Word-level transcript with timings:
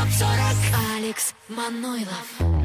топ-40 0.00 0.96
Алекс 0.96 1.34
Манойлов. 1.48 2.59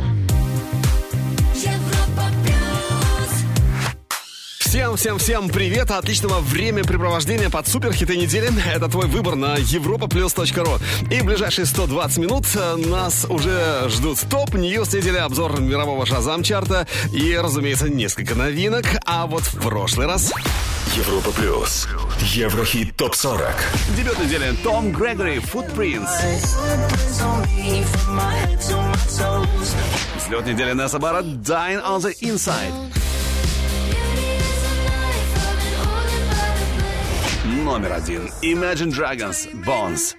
Всем-всем-всем 4.76 5.48
привет! 5.48 5.90
Отличного 5.90 6.42
времяпрепровождения 6.42 7.50
под 7.50 7.66
суперхиты 7.66 8.18
недели. 8.18 8.50
Это 8.70 8.90
твой 8.90 9.08
выбор 9.08 9.36
на 9.36 9.56
Европа 9.56 10.10
Плюс. 10.10 10.36
ру 10.36 10.44
И 11.10 11.22
в 11.22 11.24
ближайшие 11.24 11.66
120 11.66 12.18
минут 12.18 12.46
э, 12.56 12.76
нас 12.76 13.26
уже 13.30 13.86
ждут 13.88 14.20
top 14.30 14.56
news 14.56 14.92
недели, 14.92 15.16
обзор 15.16 15.62
мирового 15.62 16.06
Shazam-чарта 16.06 16.88
и, 17.14 17.38
разумеется, 17.38 17.88
несколько 17.88 18.36
новинок. 18.36 18.84
А 19.06 19.28
вот 19.28 19.44
в 19.44 19.62
прошлый 19.62 20.08
раз... 20.08 20.34
Европа 20.98 21.32
Плюс. 21.32 21.88
Еврохит 22.20 22.98
ТОП-40. 22.98 23.54
Дебют 23.96 24.20
недели 24.20 24.54
Том 24.62 24.92
Грегори 24.92 25.38
«Footprints». 25.38 26.10
Взлет 30.18 30.46
недели 30.46 30.74
Несса 30.74 31.00
Барретт 31.00 31.28
«Dine 31.28 31.82
on 31.82 32.02
the 32.02 32.14
Inside». 32.20 33.05
номер 37.66 37.94
один. 37.94 38.30
Imagine 38.44 38.92
Dragons 38.92 39.52
Bones. 39.66 40.16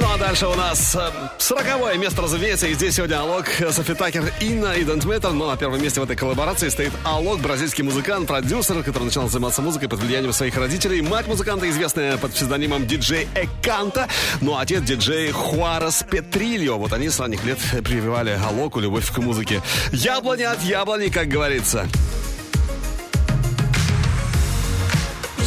Ну 0.00 0.06
а 0.14 0.16
дальше 0.16 0.46
у 0.46 0.54
нас 0.54 0.96
э, 0.96 1.10
сороковое 1.36 1.98
место, 1.98 2.22
разумеется, 2.22 2.66
и 2.66 2.72
здесь 2.72 2.94
сегодня 2.94 3.20
Алок, 3.20 3.46
э, 3.60 3.70
Софи 3.70 3.92
Такер, 3.92 4.32
и 4.40 4.54
На 4.54 4.74
и 4.74 4.84
Дентметр. 4.84 5.32
Ну 5.32 5.50
а 5.50 5.56
первом 5.58 5.82
месте 5.82 6.00
в 6.00 6.04
этой 6.04 6.16
коллаборации 6.16 6.70
стоит 6.70 6.92
Алок, 7.04 7.40
бразильский 7.40 7.84
музыкант, 7.84 8.26
продюсер, 8.26 8.82
который 8.82 9.04
начал 9.04 9.28
заниматься 9.28 9.60
музыкой 9.60 9.90
под 9.90 10.00
влиянием 10.00 10.32
своих 10.32 10.56
родителей. 10.56 11.02
Мать 11.02 11.26
музыканта, 11.26 11.68
известная 11.68 12.16
под 12.16 12.32
псевдонимом 12.32 12.86
диджей 12.86 13.28
Эканта, 13.34 14.08
ну 14.40 14.56
а 14.56 14.62
отец 14.62 14.82
диджей 14.82 15.30
Хуарес 15.30 16.06
Петрильо. 16.10 16.76
Вот 16.76 16.94
они 16.94 17.10
с 17.10 17.20
ранних 17.20 17.44
лет 17.44 17.58
прививали 17.84 18.30
Алоку 18.48 18.80
любовь 18.80 19.12
к 19.12 19.18
музыке. 19.18 19.60
Яблони 19.92 20.44
от 20.44 20.62
яблони, 20.62 21.08
как 21.08 21.28
говорится. 21.28 21.86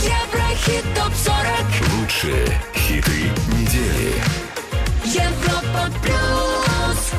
Еврохит 0.04 0.84
ТОП-40 0.96 2.00
Лучшие 2.00 2.62
хиты 2.76 3.30
недели. 3.54 4.16
Европа 5.06 5.92
Плюс. 6.02 7.12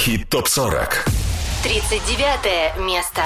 Еврохит 0.00 0.30
ТОП-40. 0.30 0.88
39 1.62 2.86
место. 2.86 3.22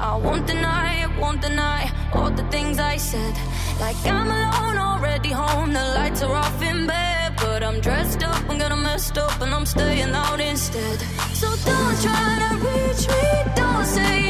I 0.00 0.16
won't 0.16 0.46
deny, 0.46 1.06
won't 1.20 1.40
deny 1.40 1.88
all 2.12 2.30
the 2.30 2.42
things 2.50 2.80
I 2.80 2.96
said. 2.96 3.34
Like 3.78 3.96
I'm 4.04 4.26
alone, 4.26 4.78
already 4.78 5.30
home, 5.30 5.72
the 5.72 5.84
lights 5.94 6.22
are 6.22 6.34
off 6.34 6.60
in 6.60 6.86
bed. 6.86 7.34
But 7.36 7.62
I'm 7.62 7.80
dressed 7.80 8.24
up, 8.24 8.42
I'm 8.48 8.58
gonna 8.58 8.76
messed 8.76 9.16
up, 9.16 9.40
and 9.40 9.54
I'm 9.54 9.66
staying 9.66 10.12
out 10.12 10.40
instead. 10.40 10.98
So 11.34 11.48
don't 11.64 11.96
try 12.02 12.38
to 12.44 12.56
reach 12.66 13.06
me, 13.08 13.52
don't 13.54 13.84
say 13.84 14.29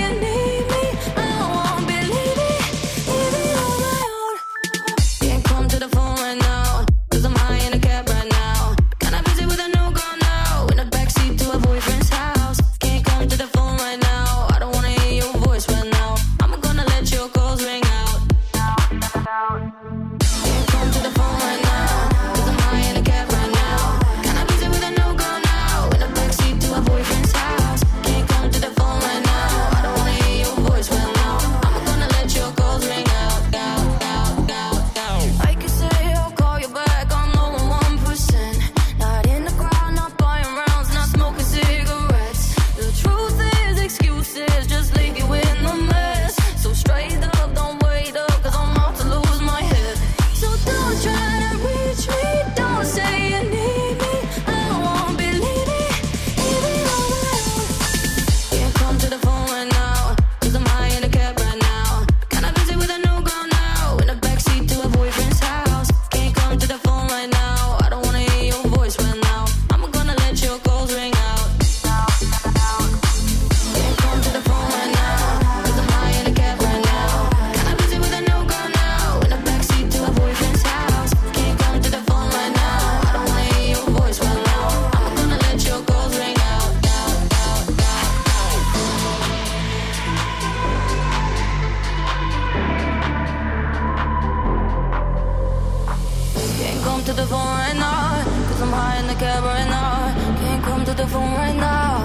the 101.01 101.07
phone 101.07 101.33
right 101.33 101.57
now. 101.57 102.05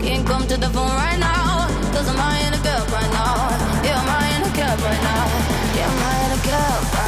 Can't 0.00 0.26
come 0.26 0.44
to 0.48 0.56
the 0.56 0.68
phone 0.68 0.94
right 1.04 1.18
now. 1.18 1.68
Cause 1.92 2.08
I'm 2.08 2.16
high 2.16 2.40
in 2.48 2.54
a 2.54 2.58
cup 2.58 2.90
right 2.90 3.12
now. 3.12 3.84
Yeah, 3.84 4.00
I'm 4.00 4.08
high 4.08 4.36
in 4.36 4.42
a 4.42 4.52
cup 4.56 4.78
right 4.82 5.02
now. 5.10 5.24
Yeah, 5.76 5.90
I'm 5.90 5.98
high 6.02 6.24
in 6.26 6.38
a 6.38 6.42
cup 6.42 7.01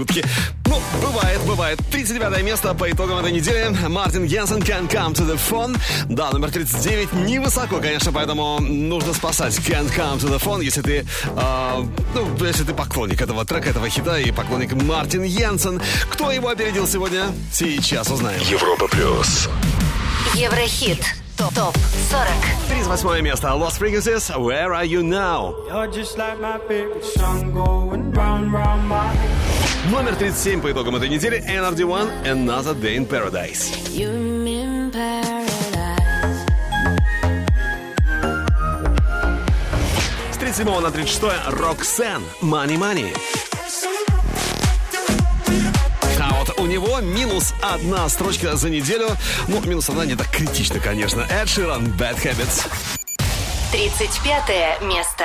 гудки. 0.00 0.24
Ну, 0.66 0.80
бывает, 1.02 1.40
бывает. 1.46 1.78
39 1.90 2.42
место 2.42 2.74
по 2.74 2.90
итогам 2.90 3.18
этой 3.18 3.32
недели. 3.32 3.68
Мартин 3.88 4.24
Йенсен 4.24 4.58
Can 4.58 4.88
Come 4.88 5.14
to 5.14 5.26
the 5.26 5.38
Phone. 5.38 5.78
Да, 6.08 6.30
номер 6.30 6.50
39 6.50 7.12
невысоко, 7.12 7.80
конечно, 7.80 8.12
поэтому 8.12 8.60
нужно 8.60 9.12
спасать 9.12 9.54
Can 9.58 9.94
Come 9.94 10.18
to 10.18 10.28
the 10.28 10.42
Phone, 10.42 10.64
если 10.64 10.82
ты, 10.82 11.06
э, 11.24 11.86
ну, 12.14 12.46
если 12.46 12.64
ты 12.64 12.72
поклонник 12.72 13.20
этого 13.20 13.44
трека, 13.44 13.70
этого 13.70 13.88
хита 13.88 14.18
и 14.18 14.30
поклонник 14.32 14.72
Мартин 14.72 15.22
Йенсен. 15.22 15.80
Кто 16.10 16.30
его 16.30 16.48
опередил 16.48 16.86
сегодня? 16.86 17.26
Сейчас 17.52 18.10
узнаем. 18.10 18.40
Европа 18.48 18.88
Плюс. 18.88 19.48
Еврохит. 20.34 21.04
Топ. 21.36 21.54
Топ 21.54 21.76
40. 22.10 22.26
38 22.68 23.22
место. 23.22 23.48
Lost 23.48 23.78
Frequencies. 23.78 24.30
Where 24.36 24.74
are 24.74 24.84
you 24.84 25.02
now? 25.02 25.54
You're 25.68 25.90
just 25.90 26.18
like 26.18 26.38
my 26.38 26.58
favorite 26.68 27.02
song 27.02 27.52
going 27.52 28.12
round, 28.12 28.52
round 28.52 28.86
my 28.86 29.08
head. 29.08 29.29
Номер 29.88 30.14
37 30.14 30.60
по 30.60 30.70
итогам 30.70 30.96
этой 30.96 31.08
недели 31.08 31.42
NRD 31.42 31.78
One 31.86 32.22
Another 32.24 32.78
Day 32.78 32.98
in 32.98 33.08
Paradise. 33.08 33.74
С 40.30 40.36
37 40.36 40.80
на 40.80 40.90
36 40.90 41.22
Роксен 41.46 42.22
Money 42.42 42.76
Money. 42.76 43.16
А 46.20 46.60
у 46.60 46.66
него 46.66 47.00
минус 47.00 47.54
одна 47.62 48.06
строчка 48.10 48.56
за 48.56 48.68
неделю. 48.68 49.08
Ну, 49.48 49.62
минус 49.62 49.88
одна 49.88 50.04
не 50.04 50.14
так 50.14 50.28
критично, 50.28 50.78
конечно. 50.78 51.22
Эд 51.30 51.48
Ширан, 51.48 51.86
Bad 51.86 52.22
Habits. 52.22 52.66
35 53.72 54.82
место. 54.82 55.24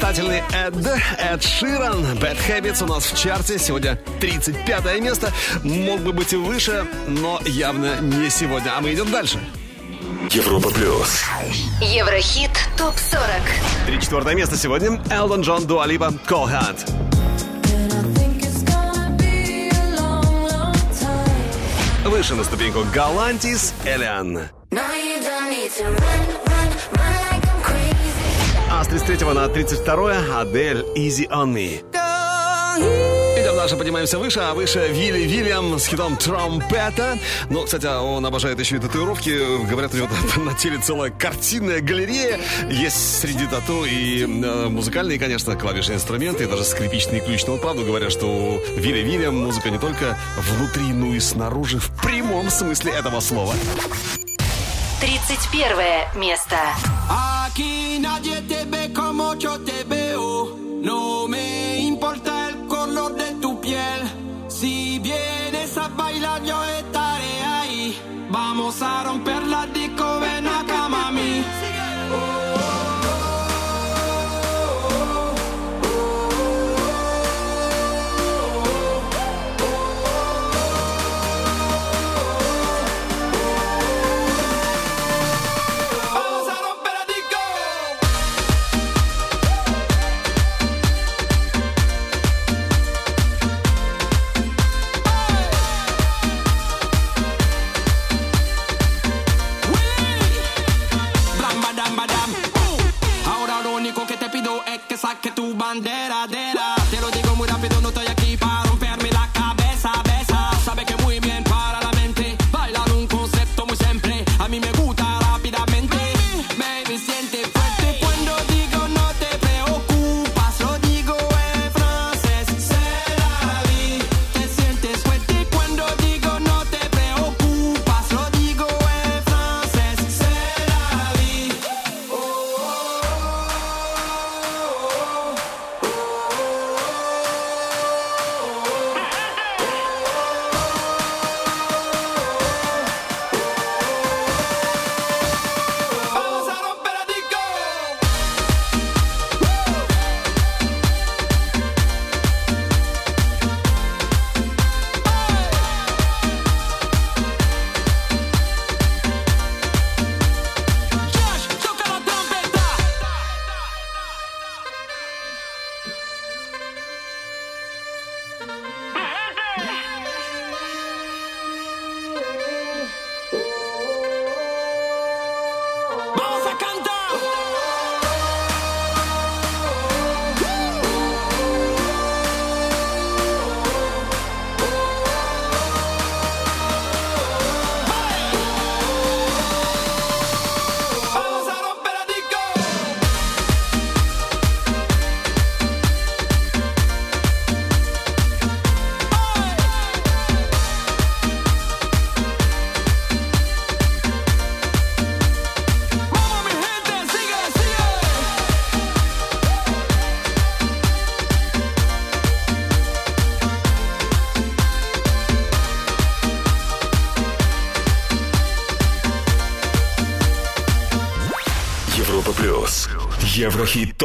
Блистательный 0.00 0.42
Эд, 0.52 0.74
Эд 1.18 1.42
Ширан. 1.42 2.02
Bad 2.18 2.38
Habits 2.48 2.82
у 2.82 2.86
нас 2.86 3.04
в 3.04 3.18
чарте. 3.18 3.58
Сегодня 3.58 3.98
35 4.20 5.00
место. 5.00 5.30
Мог 5.62 6.00
бы 6.00 6.12
быть 6.12 6.32
и 6.32 6.36
выше, 6.36 6.86
но 7.06 7.38
явно 7.44 8.00
не 8.00 8.30
сегодня. 8.30 8.72
А 8.76 8.80
мы 8.80 8.94
идем 8.94 9.10
дальше. 9.10 9.38
Европа 10.30 10.70
плюс. 10.70 11.24
Еврохит 11.82 12.50
ТОП-40. 12.78 13.42
34 13.86 14.34
место 14.36 14.56
сегодня. 14.56 15.00
Элдон 15.10 15.42
Джон, 15.42 15.64
long 15.64 16.18
time. 20.92 22.08
Выше 22.08 22.34
на 22.34 22.44
ступеньку 22.44 22.84
Галантис, 22.94 23.74
Элиан. 23.84 24.48
No, 24.70 24.80
you 24.94 25.20
don't 25.20 25.50
need 25.50 25.70
to 25.72 25.84
run, 25.84 25.94
run, 25.94 25.98
run 25.98 26.00
like 26.00 26.28
I'm 26.30 26.38
crazy. 26.38 26.49
А 28.80 28.84
с 28.84 28.88
33 28.88 29.34
на 29.34 29.46
32 29.46 30.40
Адель, 30.40 30.86
Easy 30.96 31.28
on 31.28 31.52
Me. 31.52 31.82
Идем 33.38 33.54
дальше, 33.54 33.76
поднимаемся 33.76 34.18
выше, 34.18 34.40
а 34.40 34.54
выше 34.54 34.88
Вилли 34.90 35.20
Вильям 35.24 35.78
с 35.78 35.86
хитом 35.86 36.16
«Тромпета». 36.16 37.18
Ну, 37.50 37.64
кстати, 37.64 37.84
он 37.84 38.24
обожает 38.24 38.58
еще 38.58 38.76
и 38.76 38.78
татуировки. 38.78 39.66
Говорят, 39.68 39.92
у 39.92 39.98
него 39.98 40.08
на 40.42 40.54
теле 40.54 40.78
целая 40.78 41.10
картинная 41.10 41.82
галерея. 41.82 42.40
Есть 42.70 43.20
среди 43.20 43.46
тату 43.48 43.84
и 43.84 44.22
э, 44.22 44.68
музыкальные, 44.70 45.18
конечно, 45.18 45.56
клавишные 45.56 45.96
инструменты, 45.96 46.44
и 46.44 46.46
даже 46.46 46.64
скрипичный 46.64 47.20
ключ. 47.20 47.44
Но 47.46 47.58
правду 47.58 47.84
говорят, 47.84 48.10
что 48.10 48.28
у 48.28 48.80
Вилли 48.80 49.00
Вильям 49.00 49.36
музыка 49.36 49.68
не 49.68 49.78
только 49.78 50.16
внутри, 50.38 50.94
но 50.94 51.14
и 51.14 51.20
снаружи, 51.20 51.78
в 51.78 51.90
прямом 52.00 52.48
смысле 52.48 52.92
этого 52.92 53.20
слова. 53.20 53.52
31 55.00 56.14
место. 56.14 56.56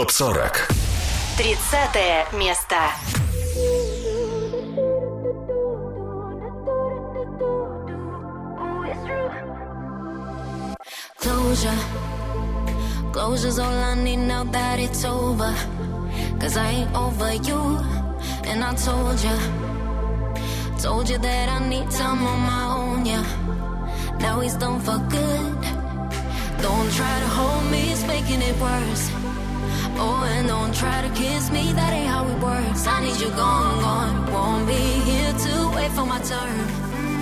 ТОП-40. 0.06 0.76
30 1.38 2.38
место. 2.38 2.76
Closure. 11.18 11.72
Closure's 13.12 13.58
all 13.58 13.66
I 13.66 13.96
need 13.96 14.18
now 14.18 14.44
that 14.44 14.80
it's 14.80 15.04
over. 15.06 15.54
Cause 16.40 16.56
I 16.56 16.70
ain't 16.70 16.96
over 16.96 17.34
you. 17.34 17.80
And 18.44 18.64
I 18.64 18.76
told 18.76 19.20
you. 19.24 19.38
Told 20.80 21.10
you 21.10 21.18
that 21.18 21.50
I 21.50 21.68
need 21.68 21.90
time 21.90 22.22
on 22.24 22.40
my 22.42 22.66
own, 22.78 23.06
yeah. 23.06 23.26
Now 24.20 24.40
he's 24.42 24.56
done 24.56 24.80
for 24.82 25.00
good. 25.10 25.62
Don't 26.62 26.92
try 26.92 27.20
to 27.20 27.28
hold 27.28 27.72
me, 27.72 27.92
it's 27.92 28.06
making 28.06 28.42
it 28.42 28.56
worse. 28.60 29.15
Oh, 29.98 30.24
and 30.36 30.48
don't 30.48 30.74
try 30.74 31.02
to 31.02 31.10
kiss 31.16 31.52
me, 31.52 31.72
that 31.74 31.94
ain't 31.94 32.10
how 32.10 32.25
it 32.28 32.40
works. 32.42 32.88
I 32.88 33.02
need 33.04 33.20
you 33.20 33.30
gone, 33.32 33.80
gone. 33.82 34.32
Won't 34.32 34.68
be 34.68 34.74
here 35.10 35.34
to 35.34 35.54
wait 35.75 35.92
for 35.92 36.06
my 36.06 36.20
turn. 36.22 36.58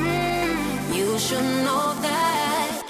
Mm, 0.03 0.95
You 0.95 1.17
should 1.19 1.43
know 1.65 1.93
that 2.01 2.83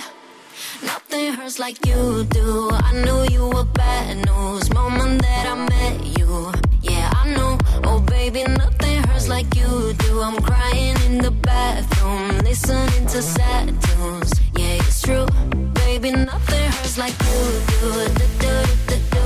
nothing 0.83 1.33
hurts 1.33 1.59
like 1.59 1.85
you 1.85 2.23
do. 2.29 2.69
I 2.71 2.91
knew 3.03 3.21
you 3.35 3.49
were 3.49 3.65
bad 3.65 4.25
news. 4.25 4.73
Moment 4.73 5.21
that 5.21 5.45
I 5.47 5.55
met 5.73 6.17
you, 6.17 6.51
yeah, 6.81 7.09
I 7.13 7.29
know. 7.35 7.57
Oh, 7.83 7.99
baby, 7.99 8.43
nothing 8.43 9.03
hurts 9.07 9.27
like 9.27 9.53
you 9.55 9.93
do. 10.05 10.21
I'm 10.21 10.37
crying 10.41 10.95
in 11.07 11.17
the 11.17 11.31
bathroom, 11.31 12.39
listening 12.39 13.05
to 13.07 13.21
sad 13.21 13.67
tunes. 13.81 14.31
Yeah, 14.57 14.75
it's 14.81 15.01
true, 15.01 15.27
baby, 15.73 16.11
nothing 16.11 16.65
hurts 16.71 16.97
like 16.97 17.15
you 17.27 17.39
do, 17.71 18.13
do, 18.39 18.53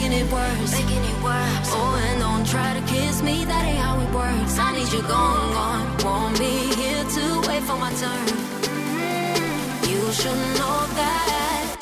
making 0.00 0.18
it 0.18 0.32
worse. 0.32 0.72
Making 0.72 1.04
it 1.04 1.22
worse. 1.22 1.68
Oh, 1.72 2.02
and 2.04 2.20
don't 2.20 2.46
try 2.46 2.72
to 2.78 2.80
kiss 2.86 3.22
me, 3.22 3.44
that 3.44 3.64
ain't 3.64 3.78
how 3.78 4.00
it 4.00 4.10
works. 4.14 4.58
I 4.58 4.72
need 4.72 4.90
you 4.92 5.02
gone, 5.02 5.52
gone. 5.52 6.04
Won't 6.04 6.38
be 6.38 6.72
here 6.80 7.04
to 7.04 7.24
wait 7.48 7.62
for 7.62 7.76
my 7.76 7.92
turn. 8.00 8.26
You 9.90 10.00
should 10.12 10.40
know 10.58 10.78
that 11.00 11.76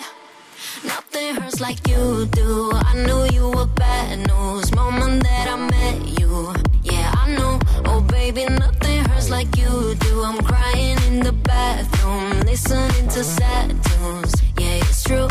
nothing 0.85 1.37
hurts 1.37 1.61
like 1.61 1.87
you 1.87 2.27
do. 2.33 2.71
I 2.75 2.95
knew 3.07 3.25
you 3.37 3.51
were 3.51 3.67
bad 3.67 4.27
news 4.27 4.75
moment 4.75 5.23
that 5.23 5.49
I 5.49 5.57
met 5.57 6.21
you. 6.21 6.53
Yeah, 6.83 7.13
I 7.15 7.37
know. 7.37 7.61
Oh, 7.85 8.01
baby, 8.01 8.47
nothing 8.47 9.05
hurts 9.05 9.31
like 9.31 9.57
you 9.57 9.95
do. 9.95 10.23
I'm 10.23 10.39
crying 10.43 10.99
in 11.09 11.21
the 11.21 11.33
bathroom, 11.33 12.41
listening 12.41 13.09
to 13.09 13.23
sad 13.23 13.69
tunes. 13.85 14.35
Yeah, 14.59 14.83
it's 14.83 15.05
true. 15.05 15.29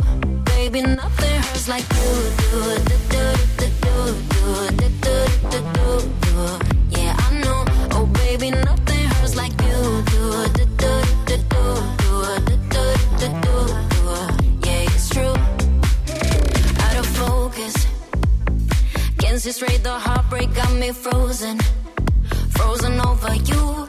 Baby, 0.78 0.96
nothing 0.96 1.42
hurts 1.42 1.68
like 1.68 1.86
you 1.90 2.14
do. 2.38 2.62
Do, 2.86 2.98
do, 3.10 3.24
do, 3.58 3.68
do, 3.82 4.04
do, 4.38 4.54
do, 4.70 5.18
do, 5.50 5.60
do, 5.74 5.92
do. 6.22 7.00
Yeah, 7.00 7.16
I 7.18 7.42
know. 7.42 7.66
Oh, 7.94 8.06
baby, 8.06 8.52
nothing 8.52 9.08
hurts 9.08 9.36
like 9.36 9.54
you. 9.64 10.04
Do, 10.12 10.48
do, 10.54 10.66
do, 10.78 10.92
do, 11.26 11.38
do, 11.50 11.72
do, 11.98 12.58
do, 12.70 12.86
do, 13.18 13.18
do, 13.18 13.28
do. 13.42 13.56
Yeah, 14.68 14.94
it's 14.94 15.10
true. 15.10 15.36
Out 16.86 16.96
of 16.96 17.08
focus. 17.08 17.88
Can't 19.18 19.42
see 19.42 19.54
straight, 19.54 19.82
the 19.84 19.98
heartbreak 19.98 20.54
got 20.54 20.72
me 20.74 20.92
frozen. 20.92 21.58
Frozen 22.52 23.02
over 23.02 23.34
you. 23.34 23.87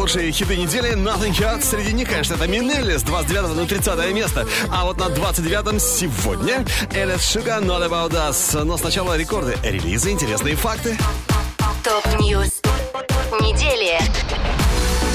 Лучшие 0.00 0.32
хиты 0.32 0.56
недели, 0.56 0.94
Nothing 0.94 1.32
Hurts. 1.32 1.64
Среди 1.64 1.92
них, 1.92 2.08
конечно, 2.08 2.32
это 2.32 2.46
Минелли 2.46 2.96
с 2.96 3.02
29 3.02 3.54
на 3.54 3.66
30 3.66 4.14
место. 4.14 4.46
А 4.70 4.86
вот 4.86 4.98
на 4.98 5.08
29-м 5.08 5.78
сегодня 5.78 6.64
Элис 6.94 7.30
Шука 7.30 7.58
Not 7.58 7.86
About 7.86 8.12
Us. 8.12 8.64
Но 8.64 8.78
сначала 8.78 9.18
рекорды, 9.18 9.58
релизы, 9.62 10.10
интересные 10.10 10.56
факты. 10.56 10.96
Top 11.84 12.13
News. 12.13 12.62
Недели. 13.42 13.98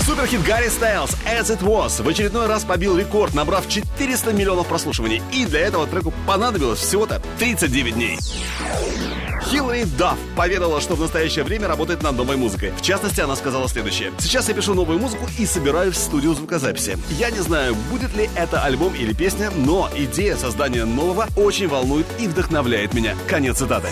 Суперхит 0.06 0.44
Гарри 0.44 0.70
Стайлз 0.70 1.16
As 1.26 1.48
It 1.48 1.62
Was 1.62 2.04
в 2.04 2.08
очередной 2.08 2.46
раз 2.46 2.64
побил 2.64 2.96
рекорд, 2.96 3.34
набрав 3.34 3.68
400 3.68 4.34
миллионов 4.34 4.68
прослушиваний. 4.68 5.20
И 5.34 5.46
для 5.46 5.62
этого 5.62 5.88
треку 5.88 6.14
понадобилось 6.28 6.80
всего-то 6.80 7.20
39 7.40 7.96
дней. 7.96 8.20
Хиллари 9.48 9.84
Дафф 9.84 10.18
поведала, 10.36 10.82
что 10.82 10.96
в 10.96 11.00
настоящее 11.00 11.46
время 11.46 11.68
работает 11.68 12.02
над 12.02 12.16
новой 12.16 12.36
музыкой. 12.36 12.72
В 12.72 12.82
частности, 12.82 13.22
она 13.22 13.36
сказала 13.36 13.70
следующее. 13.70 14.12
«Сейчас 14.18 14.50
я 14.50 14.56
пишу 14.56 14.74
новую 14.74 15.00
музыку 15.00 15.28
и 15.38 15.46
собираюсь 15.46 15.96
в 15.96 16.00
студию 16.00 16.34
звукозаписи. 16.34 16.98
Я 17.12 17.30
не 17.30 17.40
знаю, 17.40 17.76
будет 17.92 18.16
ли 18.16 18.30
это 18.36 18.64
альбом 18.64 18.96
или 18.96 19.14
песня, 19.14 19.52
но 19.56 19.90
идея 19.96 20.36
создания 20.36 20.86
нового 20.86 21.28
очень 21.36 21.68
волнует 21.68 22.08
и 22.20 22.28
вдохновляет 22.28 22.94
меня». 22.94 23.16
Конец 23.28 23.58
цитаты. 23.58 23.90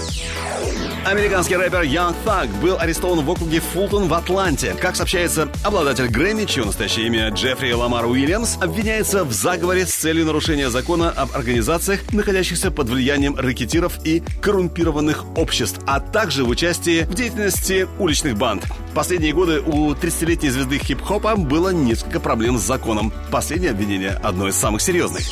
Американский 1.05 1.57
рэпер 1.57 1.81
Young 1.81 2.15
Thug 2.25 2.47
был 2.61 2.77
арестован 2.79 3.25
в 3.25 3.29
округе 3.29 3.59
Фултон 3.59 4.07
в 4.07 4.13
Атланте. 4.13 4.73
Как 4.79 4.95
сообщается, 4.95 5.49
обладатель 5.61 6.07
Грэмми, 6.07 6.45
чье 6.45 6.63
настоящее 6.63 7.07
имя 7.07 7.29
Джеффри 7.29 7.73
Ламар 7.73 8.05
Уильямс, 8.05 8.55
обвиняется 8.61 9.25
в 9.25 9.33
заговоре 9.33 9.85
с 9.85 9.93
целью 9.93 10.25
нарушения 10.25 10.69
закона 10.69 11.09
об 11.09 11.35
организациях, 11.35 11.99
находящихся 12.13 12.71
под 12.71 12.87
влиянием 12.87 13.35
рэкетиров 13.35 13.99
и 14.05 14.23
коррумпированных 14.41 15.25
обществ, 15.35 15.81
а 15.85 15.99
также 15.99 16.45
в 16.45 16.49
участии 16.49 17.01
в 17.01 17.13
деятельности 17.13 17.85
уличных 17.99 18.37
банд. 18.37 18.63
Последние 18.95 19.33
годы 19.33 19.59
у 19.59 19.91
30-летней 19.91 20.51
звезды 20.51 20.77
хип-хопа 20.79 21.35
было 21.35 21.71
несколько 21.71 22.21
проблем 22.21 22.57
с 22.57 22.61
законом. 22.61 23.11
Последнее 23.29 23.71
обвинение 23.71 24.11
одно 24.23 24.47
из 24.47 24.55
самых 24.55 24.81
серьезных. 24.81 25.23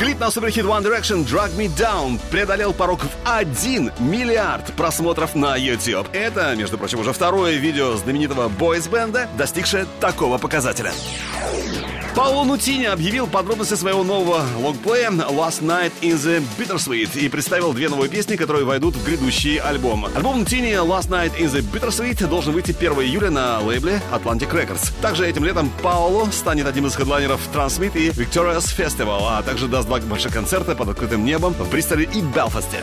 Клип 0.00 0.18
на 0.18 0.30
суперхит 0.30 0.64
One 0.64 0.82
Direction 0.82 1.26
Drag 1.26 1.54
Me 1.58 1.68
Down 1.68 2.18
преодолел 2.30 2.72
порог 2.72 3.00
в 3.02 3.10
1 3.26 3.92
миллиард 3.98 4.72
просмотров 4.72 5.34
на 5.34 5.56
YouTube. 5.56 6.08
Это, 6.14 6.54
между 6.56 6.78
прочим, 6.78 7.00
уже 7.00 7.12
второе 7.12 7.56
видео 7.56 7.94
знаменитого 7.96 8.48
бойс-бенда, 8.48 9.28
достигшее 9.36 9.86
такого 10.00 10.38
показателя. 10.38 10.90
Пауло 12.14 12.44
Нутини 12.44 12.86
объявил 12.86 13.28
подробности 13.28 13.74
своего 13.74 14.02
нового 14.02 14.44
лонгплея 14.58 15.10
Last 15.10 15.62
Night 15.62 15.92
in 16.02 16.16
the 16.16 16.42
Bittersweet 16.58 17.18
и 17.18 17.28
представил 17.28 17.72
две 17.72 17.88
новые 17.88 18.10
песни, 18.10 18.36
которые 18.36 18.64
войдут 18.64 18.96
в 18.96 19.04
грядущий 19.04 19.58
альбом. 19.58 20.06
Альбом 20.06 20.40
Нутини 20.40 20.72
Last 20.72 21.08
Night 21.08 21.38
in 21.38 21.50
the 21.50 21.60
Bittersweet 21.60 22.26
должен 22.26 22.52
выйти 22.52 22.72
1 22.72 22.92
июля 23.00 23.30
на 23.30 23.60
лейбле 23.60 24.02
Atlantic 24.12 24.50
Records. 24.50 24.92
Также 25.00 25.26
этим 25.26 25.44
летом 25.44 25.70
Пауло 25.82 26.28
станет 26.32 26.66
одним 26.66 26.86
из 26.86 26.96
хедлайнеров 26.96 27.40
Transmit 27.54 27.96
и 27.96 28.10
Victorious 28.10 28.76
Festival, 28.76 29.20
а 29.22 29.42
также 29.42 29.68
даст 29.68 29.86
два 29.86 30.00
больших 30.00 30.32
концерта 30.32 30.74
под 30.74 30.88
открытым 30.88 31.24
небом 31.24 31.54
в 31.54 31.70
Бристоле 31.70 32.08
и 32.12 32.20
Белфасте. 32.20 32.82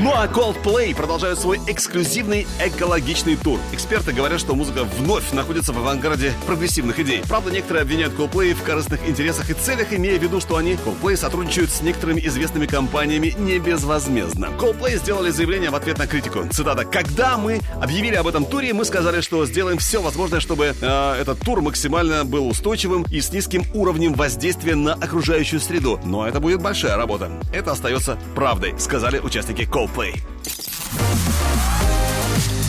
Ну 0.00 0.12
а 0.12 0.26
Coldplay 0.26 0.94
продолжают 0.94 1.38
свой 1.38 1.60
эксклюзивный 1.68 2.48
экологичный 2.60 3.36
тур. 3.36 3.60
Эксперты 3.72 4.12
говорят, 4.12 4.40
что 4.40 4.54
музыка 4.56 4.84
вновь 4.84 5.32
находится 5.32 5.72
в 5.72 5.78
авангарде 5.78 6.32
прогрессивных 6.46 6.98
идей. 6.98 7.22
Правда, 7.28 7.52
некоторые 7.52 7.82
обвиняют 7.82 8.03
Coldplay 8.12 8.54
в 8.54 8.62
корыстных 8.62 9.08
интересах 9.08 9.50
и 9.50 9.54
целях, 9.54 9.92
имея 9.92 10.18
в 10.18 10.22
виду, 10.22 10.40
что 10.40 10.56
они, 10.56 10.74
Coldplay, 10.74 11.16
сотрудничают 11.16 11.70
с 11.70 11.82
некоторыми 11.82 12.20
известными 12.20 12.66
компаниями 12.66 13.34
не 13.38 13.58
безвозмездно. 13.58 14.50
Coldplay 14.58 14.96
сделали 14.98 15.30
заявление 15.30 15.70
в 15.70 15.74
ответ 15.74 15.98
на 15.98 16.06
критику. 16.06 16.46
Цитата. 16.50 16.84
«Когда 16.84 17.36
мы 17.36 17.60
объявили 17.80 18.14
об 18.14 18.26
этом 18.26 18.44
туре, 18.44 18.72
мы 18.72 18.84
сказали, 18.84 19.20
что 19.20 19.44
сделаем 19.46 19.78
все 19.78 20.00
возможное, 20.00 20.40
чтобы 20.40 20.74
э, 20.80 21.20
этот 21.20 21.40
тур 21.40 21.60
максимально 21.60 22.24
был 22.24 22.48
устойчивым 22.48 23.04
и 23.10 23.20
с 23.20 23.32
низким 23.32 23.64
уровнем 23.74 24.14
воздействия 24.14 24.74
на 24.74 24.94
окружающую 24.94 25.60
среду. 25.60 26.00
Но 26.04 26.26
это 26.26 26.40
будет 26.40 26.62
большая 26.62 26.96
работа. 26.96 27.30
Это 27.52 27.72
остается 27.72 28.18
правдой», 28.34 28.74
сказали 28.78 29.18
участники 29.18 29.62
Coldplay. 29.62 30.14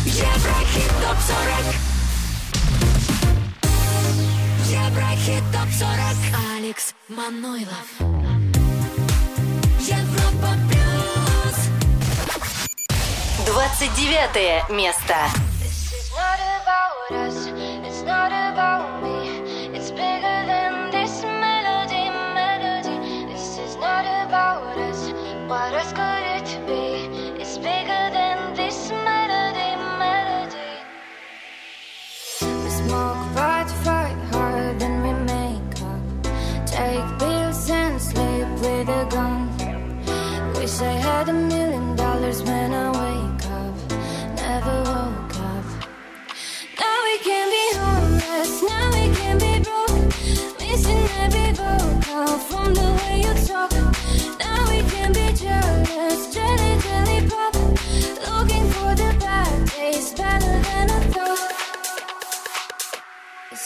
Еврохит 0.05 0.89
топ 1.01 1.17
40 1.19 1.94
Еврохит 4.95 5.43
топ 5.51 5.69
40 5.73 5.99
Алекс 6.55 6.95
Манойлов. 7.09 7.85
Европа 9.81 10.53
плюс. 10.69 11.57
29 13.45 14.69
место. 14.69 15.15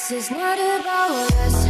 This 0.10 0.24
is 0.24 0.32
not 0.32 0.58
about 0.58 1.32
us, 1.34 1.69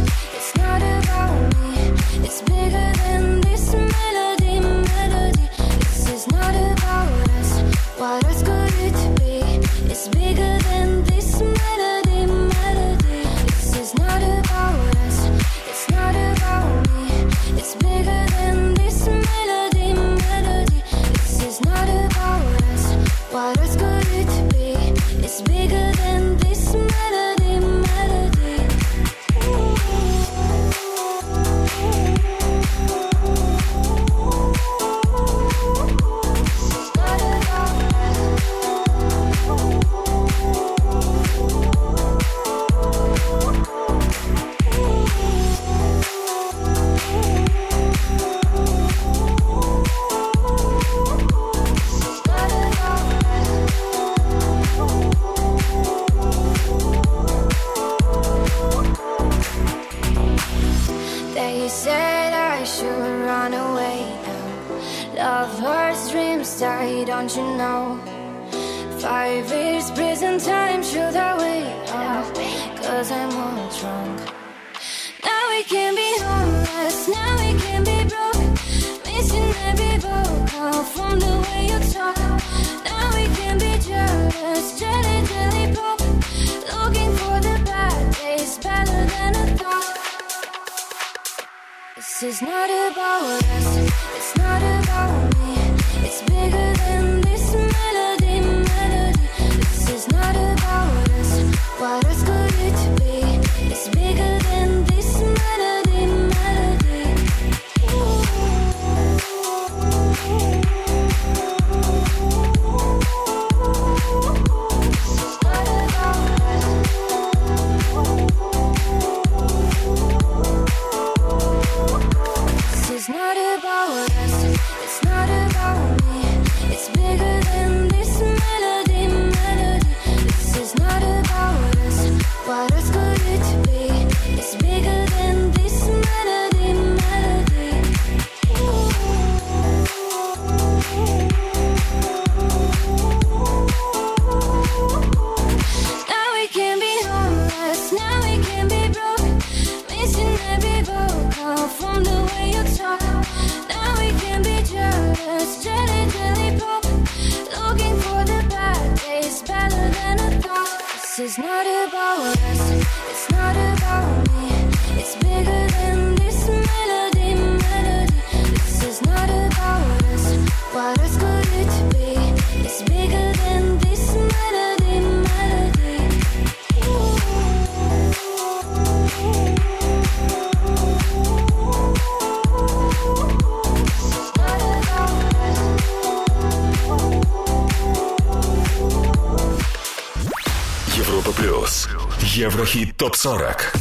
ТОП-40 193.00 193.78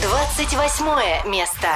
28 0.00 1.28
место. 1.30 1.68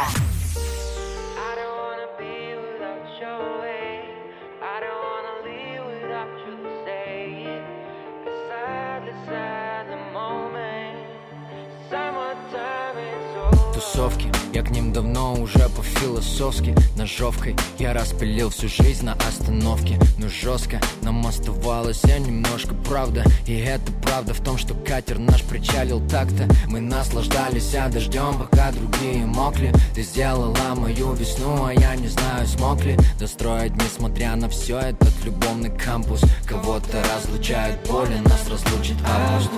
Тусовки 13.74 14.32
Я 14.54 14.62
к 14.62 14.70
ним 14.70 14.90
давно 14.94 15.34
уже 15.34 15.68
по-философски. 15.68 16.74
Ножовкой 16.96 17.56
я 17.78 17.92
распилил 17.92 18.48
всю 18.48 18.68
жизнь 18.68 19.04
на 19.04 19.12
остановке. 19.28 19.98
Но 20.16 20.28
жестко 20.28 20.80
нам 21.02 21.26
оставалось 21.26 22.02
я 22.04 22.18
немножко 22.18 22.74
правда 22.74 23.22
И 23.46 23.54
это 23.54 23.92
правда 24.06 24.32
в 24.32 24.40
том, 24.40 24.56
что 24.56 24.74
катер 24.74 25.18
наш 25.18 25.42
причалил 25.42 26.00
так-то. 26.08 26.48
Мы 26.68 26.80
наслаждались 26.80 27.74
а 27.74 27.88
дождем, 27.88 28.38
пока 28.38 28.72
другие 28.72 29.26
мокли. 29.26 29.72
Ты 29.94 30.02
сделала 30.02 30.74
мою 30.74 31.12
весну, 31.12 31.66
а 31.66 31.74
я 31.74 31.94
не 31.96 32.08
знаю, 32.08 32.46
смог 32.46 32.82
ли. 32.84 32.96
Достроить, 33.18 33.74
несмотря 33.76 34.34
на 34.36 34.48
все, 34.48 34.78
этот 34.78 35.12
любовный 35.24 35.70
кампус. 35.70 36.22
Кого-то 36.46 37.02
разлучает 37.14 37.78
боли, 37.88 38.16
нас 38.24 38.48
разлучит 38.48 38.96
август. 39.04 39.50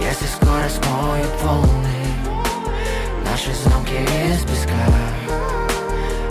Если 0.00 0.26
скоро 0.26 0.68
смоют 0.68 1.30
волны 1.42 1.96
Наши 3.24 3.52
замки 3.64 3.94
из 3.94 4.40
песка. 4.42 4.86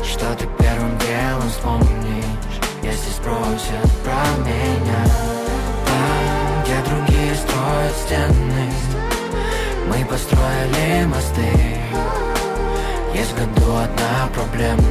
Что 0.04 0.34
ты 0.36 0.48
первым 0.58 0.98
делом 0.98 1.50
вспомнишь 1.50 2.25
Если 2.86 3.10
спросят 3.10 3.92
про 4.04 4.46
меня. 4.46 5.06
Там, 5.88 6.64
где 6.64 6.78
другие 6.88 7.34
строят 7.34 7.96
стены. 8.06 8.72
Мы 9.88 10.06
построили 10.06 11.06
мосты. 11.06 11.52
Есть 13.16 13.32
в 13.32 13.38
году 13.40 13.72
одна 13.72 14.30
проблема. 14.36 14.84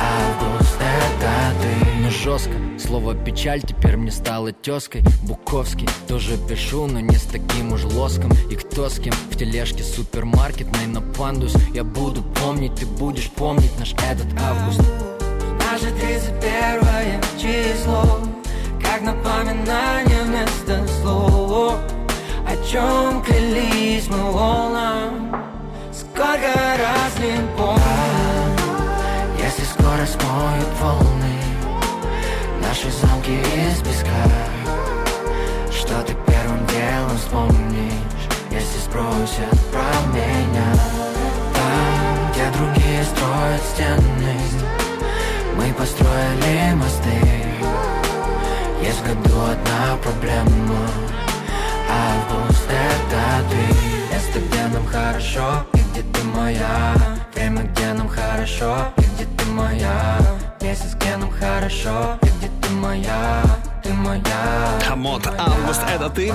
Август 0.00 0.78
это 0.80 1.52
ты. 1.60 2.00
Но 2.00 2.08
жестко, 2.08 2.54
слово 2.78 3.14
печаль 3.14 3.60
теперь 3.60 3.98
мне 3.98 4.10
стало 4.10 4.52
тезкой 4.52 5.02
Буковский, 5.24 5.88
тоже 6.08 6.38
пишу, 6.48 6.86
но 6.86 7.00
не 7.00 7.16
с 7.16 7.24
таким 7.24 7.74
уж 7.74 7.84
лоском. 7.84 8.32
И 8.50 8.54
кто 8.54 8.88
с 8.88 8.98
кем 8.98 9.12
в 9.12 9.36
тележке 9.36 9.82
супермаркет 9.82 10.68
на 10.86 11.02
пандус 11.02 11.54
Я 11.74 11.84
буду 11.84 12.22
помнить, 12.22 12.74
ты 12.76 12.86
будешь 12.86 13.30
помнить 13.30 13.78
наш 13.78 13.92
этот 13.92 14.28
август 14.40 14.80
Наше 15.70 15.90
31 15.92 17.20
число 17.38 18.20
Как 18.82 19.00
напоминание 19.02 20.22
вместо 20.24 20.86
слов. 21.00 21.78
О 22.46 22.56
чем 22.70 23.22
клялись 23.22 24.08
мы 24.08 24.30
волнам 24.30 25.34
Сколько 25.92 26.52
раз 26.78 27.18
не 27.18 27.38
помню? 27.56 27.80
Если 29.38 29.64
скоро 29.64 30.06
смоют 30.06 30.68
волны 30.80 31.38
Наши 32.60 32.90
замки 32.90 33.32
из 33.32 33.80
песка. 33.80 34.24
Что 35.70 36.02
ты 36.02 36.14
первым 36.26 36.66
делом 36.66 37.18
спросят 38.94 39.58
про 39.72 40.12
меня? 40.12 40.72
Там, 41.54 42.32
где 42.32 42.48
другие 42.56 43.02
строят 43.04 43.62
стены 43.72 44.83
Мы 45.56 45.72
построили 45.72 46.74
мосты. 46.74 47.10
Есть 48.82 49.00
в 49.00 49.06
году 49.06 49.40
одна 49.40 49.96
проблема 50.02 50.88
Август 51.88 52.68
это 52.68 53.48
ты. 53.50 54.14
Место, 54.14 54.40
где 54.40 54.66
нам 54.66 54.86
хорошо 54.86 55.64
И 55.74 55.78
где 55.78 56.02
ты 56.02 56.24
моя. 56.24 56.94
Время, 57.34 57.62
где 57.62 57.92
нам 57.92 58.08
хорошо 58.08 58.92
И 58.96 59.02
где 59.02 59.24
ты 59.24 59.50
моя. 59.50 60.18
Месяц, 60.60 60.94
где 60.94 61.16
нам 61.16 61.30
хорошо 61.30 62.18
И 62.22 62.26
где 62.26 62.50
ты 62.60 62.70
моя 62.74 63.53
Хамот, 64.86 65.26
август, 65.26 65.80
это 65.88 66.10
ты. 66.10 66.34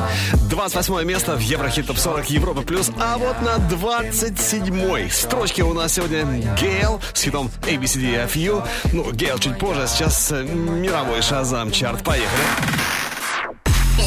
28 0.50 1.04
место 1.06 1.36
в 1.36 1.40
Еврохит 1.40 1.88
Топ 1.88 1.98
40 1.98 2.30
Европа 2.30 2.62
Плюс. 2.62 2.92
А 3.00 3.18
вот 3.18 3.42
на 3.42 3.58
27 3.58 5.10
строчке 5.10 5.64
у 5.64 5.74
нас 5.74 5.94
сегодня 5.94 6.24
Гейл 6.60 7.00
с 7.14 7.22
хитом 7.22 7.50
ABCDFU. 7.62 8.68
Ну, 8.94 9.12
Гейл 9.12 9.40
чуть 9.40 9.58
позже, 9.58 9.84
а 9.84 9.88
сейчас 9.88 10.32
э, 10.32 10.44
мировой 10.44 11.22
шазам 11.22 11.72
чарт. 11.72 12.04
Поехали. 12.04 12.44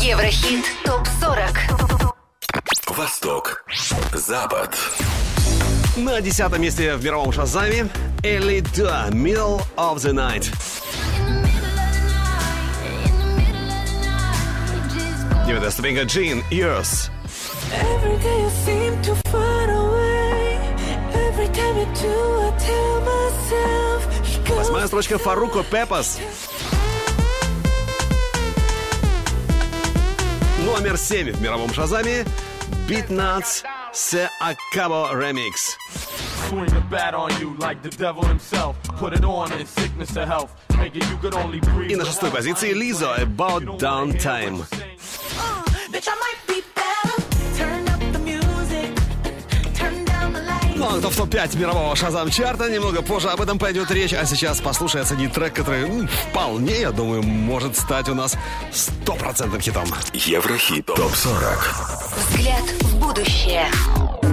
Еврохит 0.02 0.64
ТОП-40 0.84 2.12
Восток. 2.96 3.64
Запад. 4.12 4.76
На 5.96 6.20
десятом 6.20 6.60
месте 6.62 6.94
в 6.96 7.04
мировом 7.04 7.32
шазаме 7.32 7.88
Элита 8.22 9.08
Middle 9.10 9.62
of 9.76 9.96
the 9.96 10.12
Night. 10.12 10.52
Девятая 15.46 15.70
ступенька 15.70 16.02
Джин 16.04 16.44
Years. 16.50 17.10
Every 17.72 18.16
day 18.22 18.42
you 18.42 18.50
seem 18.64 19.02
to 19.02 19.14
find 19.28 19.70
a 19.70 19.82
way. 19.90 20.58
Every 21.28 21.48
time 21.48 21.76
you 21.78 21.86
do, 22.00 22.16
I 22.40 22.52
tell 22.58 23.00
myself. 23.00 24.56
Восьмая 24.56 24.86
строчка 24.86 25.18
Фаруко 25.18 25.64
Пепас. 25.64 26.18
Номер 30.64 30.96
семь 30.96 31.32
в 31.32 31.42
мировом 31.42 31.74
шазаме 31.74 32.24
Beat 32.88 33.08
Nuts 33.08 33.64
Se 33.92 34.28
Acabo 34.40 35.12
Remix. 35.12 35.76
Swing 36.48 36.66
the 36.66 36.80
bat 36.88 37.14
on 37.14 37.30
you 37.40 37.56
like 37.58 37.82
the 37.82 37.90
devil 37.90 38.24
himself. 38.24 38.76
Put 38.98 39.12
it 39.12 39.24
on 39.24 39.50
in 39.52 39.66
sickness 39.66 40.16
or 40.16 40.24
health. 40.26 40.50
И 41.88 41.96
на 41.96 42.04
шестой 42.04 42.30
позиции 42.30 42.72
Лизо 42.72 43.14
About 43.16 43.78
Downtime. 43.78 44.58
Bitch, 44.58 45.01
Light. 46.04 46.52
Ну, 50.82 50.88
а 50.88 50.98
кто 50.98 51.10
в 51.10 51.16
топ-5 51.16 51.58
мирового 51.58 51.94
Шазам 51.94 52.28
чарта, 52.28 52.68
немного 52.68 53.02
позже 53.02 53.28
об 53.28 53.40
этом 53.40 53.56
пойдет 53.56 53.88
речь, 53.92 54.12
а 54.12 54.26
сейчас 54.26 54.60
послушай, 54.60 55.02
оцени 55.02 55.28
трек, 55.28 55.54
который 55.54 55.82
м, 55.82 56.08
вполне, 56.08 56.80
я 56.80 56.90
думаю, 56.90 57.22
может 57.22 57.76
стать 57.76 58.08
у 58.08 58.14
нас 58.14 58.36
стопроцентным 58.72 59.60
хитом. 59.60 59.84
Еврохит 60.12 60.86
ТОП 60.86 61.14
40. 61.14 61.74
Взгляд 62.30 62.62
в 62.80 62.98
будущее 62.98 63.70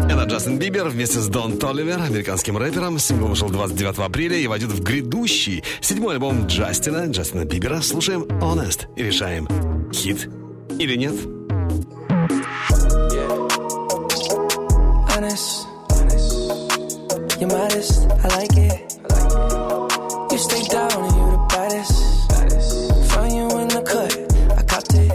Это 0.09 0.23
Джастин 0.23 0.57
Бибер 0.57 0.87
вместе 0.87 1.19
с 1.19 1.27
Дон 1.27 1.59
Толивер, 1.59 2.01
американским 2.01 2.57
рэпером. 2.57 2.97
Сингл 2.97 3.27
вышел 3.27 3.49
29 3.49 3.99
апреля 3.99 4.37
и 4.37 4.47
войдет 4.47 4.71
в 4.71 4.81
грядущий 4.81 5.63
седьмой 5.81 6.15
альбом 6.15 6.47
Джастина, 6.47 7.05
Джастина 7.11 7.45
Бибера. 7.45 7.81
Слушаем 7.81 8.23
Honest 8.23 8.87
и 8.95 9.03
решаем, 9.03 9.47
хит 9.93 10.27
или 10.79 10.95
нет. 10.95 11.38
Honest. 15.19 15.67
You're 17.39 17.49
modest, 17.49 18.09
I 18.09 18.27
like 18.37 18.55
it. 18.57 18.97
You 20.31 20.37
stay 20.37 20.63
down 20.63 20.91
and 20.91 21.15
you 21.15 21.31
the 21.31 21.45
baddest. 21.49 21.93
Found 23.11 23.33
you 23.33 23.45
in 23.59 23.67
the 23.67 23.81
cut, 23.81 24.13
I 24.57 24.63
copped 24.63 24.95
it. 24.95 25.11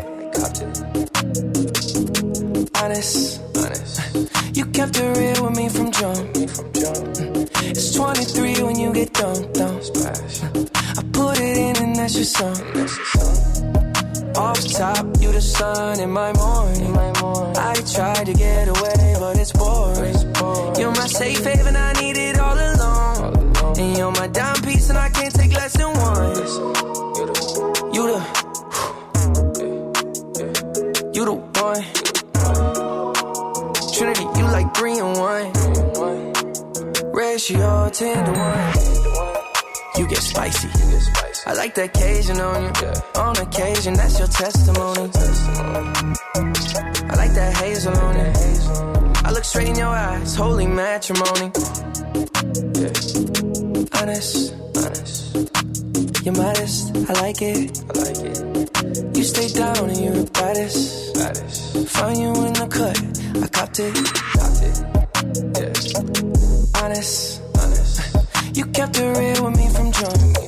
Honest, 2.83 3.41
You 4.57 4.65
kept 4.67 4.97
it 4.99 5.17
real 5.19 5.45
with 5.45 5.57
me 5.57 5.69
from 5.69 5.91
jump. 5.91 6.19
Mm. 6.35 7.49
It's 7.71 7.95
23 7.95 8.63
when 8.63 8.79
you 8.79 8.93
get 8.93 9.13
done, 9.15 9.53
done. 9.53 9.81
I 10.97 11.03
put 11.13 11.41
it 11.41 11.57
in 11.57 11.77
and 11.83 11.97
that's 11.97 12.15
your 12.15 12.25
song. 12.25 13.54
Off 14.37 14.59
top, 14.73 15.07
you 15.21 15.31
the 15.31 15.41
sun 15.41 16.01
in 16.01 16.11
my 16.11 16.33
morning. 16.33 16.97
I 17.57 17.75
tried 17.95 18.27
to 18.27 18.35
get 18.35 18.69
away, 18.69 19.15
but 19.19 19.39
it's 19.39 19.53
boring. 19.53 20.15
You're 20.77 20.91
my 20.91 21.07
safe 21.07 21.45
haven, 21.45 21.77
I 21.77 21.93
need 21.95 22.17
it 22.17 22.39
all 22.39 22.59
alone. 22.59 23.53
And 23.79 23.97
you're 23.97 24.11
my 24.13 24.27
dime 24.27 24.61
piece, 24.63 24.89
and 24.89 24.99
I 24.99 25.09
can't 25.11 25.33
take 25.35 25.53
less 25.53 25.77
than 25.77 25.97
one. 25.97 26.37
You 27.95 28.07
the, 28.11 28.21
you 31.15 31.25
the 31.25 31.35
one. 31.63 31.83
Trinity, 33.95 34.27
you 34.39 34.45
like 34.51 34.75
three 34.75 34.99
and 34.99 35.17
one. 35.17 35.53
Ratio 37.13 37.89
ten 37.91 38.25
to 38.25 38.33
one. 38.33 38.73
You 39.97 40.09
get 40.09 40.19
spicy. 40.19 40.69
I 41.47 41.53
like 41.53 41.75
that 41.75 41.93
Cajun 41.93 42.41
on 42.41 42.63
you. 42.63 43.21
On 43.21 43.37
occasion, 43.37 43.95
that's 43.95 44.19
your 44.19 44.29
testimony. 44.29 45.11
I 47.11 47.17
like 47.17 47.35
that 47.35 47.55
hazel 47.61 47.95
on 47.97 48.17
you. 48.17 48.33
I 49.25 49.31
look 49.31 49.45
straight 49.45 49.69
in 49.69 49.77
your 49.77 49.89
eyes, 49.89 50.35
holy 50.35 50.67
matrimony. 50.67 51.53
Yeah. 52.81 52.93
Honest, 54.01 54.55
honest. 54.75 56.25
You're 56.25 56.35
modest, 56.35 56.97
I 57.11 57.13
like 57.21 57.43
it. 57.43 57.85
I 57.91 57.99
like 57.99 58.21
it. 58.25 59.17
You 59.17 59.23
stay 59.23 59.49
down 59.49 59.91
and 59.91 59.99
you're 59.99 60.15
the 60.15 60.31
baddest. 60.33 61.15
baddest. 61.15 61.89
Found 61.91 62.17
you 62.19 62.29
in 62.47 62.53
the 62.55 62.67
cut, 62.73 62.97
I 63.43 63.49
copped 63.49 63.81
it. 63.81 63.95
Copped 64.33 64.63
it. 64.65 64.81
Yeah. 65.61 66.83
Honest, 66.83 67.43
honest. 67.59 68.57
You 68.57 68.65
kept 68.67 68.99
it 68.99 69.19
real 69.19 69.45
with 69.45 69.57
me 69.59 69.69
from 69.69 69.93
jump. 69.93 70.44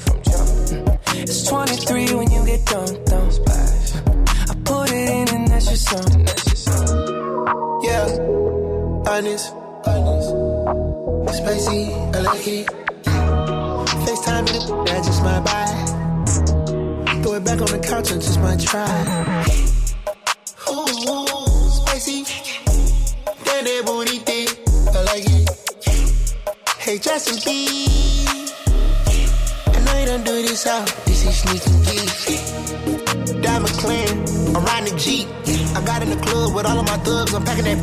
It's 1.28 1.42
23 1.48 2.14
when 2.14 2.30
you 2.30 2.46
get 2.46 2.64
done, 2.66 3.02
done. 3.06 3.28
I 4.48 4.54
put 4.64 4.92
it 4.92 5.08
in 5.10 5.28
and 5.34 5.48
that's 5.48 5.66
your 5.66 5.74
song. 5.74 6.24
Yeah, 7.82 8.06
honest, 9.10 9.52
honest. 9.84 11.36
Spicy, 11.36 11.92
I 12.14 12.20
like 12.20 12.46
it. 12.46 12.66
FaceTime 14.06 14.44
me, 14.46 14.84
that's 14.86 15.08
just 15.08 15.22
my 15.24 15.40
buy. 15.40 15.66
Throw 17.24 17.34
it 17.34 17.44
back 17.44 17.60
on 17.60 17.70
the 17.74 17.80
couch 17.84 18.12
and 18.12 18.22
just 18.22 18.38
might 18.38 18.60
try. 18.60 18.86
Ooh, 20.70 20.86
spicy. 21.70 22.22
That 23.44 23.64
that 23.64 23.82
booty 23.84 24.18
thick, 24.18 24.60
I 24.94 25.02
like 25.02 25.24
it. 25.26 25.50
Hey, 26.78 26.98
Justin 27.00 27.38
B. 27.44 27.66
I 29.66 29.80
know 29.84 29.98
you 29.98 30.06
don't 30.06 30.24
do 30.24 30.42
this 30.42 30.68
out. 30.68 31.05
This 31.26 31.44
is 31.44 31.60
sneaky 31.60 32.06
geek. 32.22 33.42
Diamond 33.42 33.74
clean, 33.82 34.08
I'm 34.54 34.64
riding 34.64 34.94
the 34.94 34.96
Jeep. 34.96 35.26
I 35.74 35.82
got 35.84 36.00
in 36.02 36.10
the 36.10 36.16
club 36.24 36.54
with 36.54 36.64
all 36.64 36.78
of 36.78 36.86
my 36.86 36.96
thugs, 36.98 37.34
I'm 37.34 37.44
packing 37.44 37.64
that. 37.64 37.78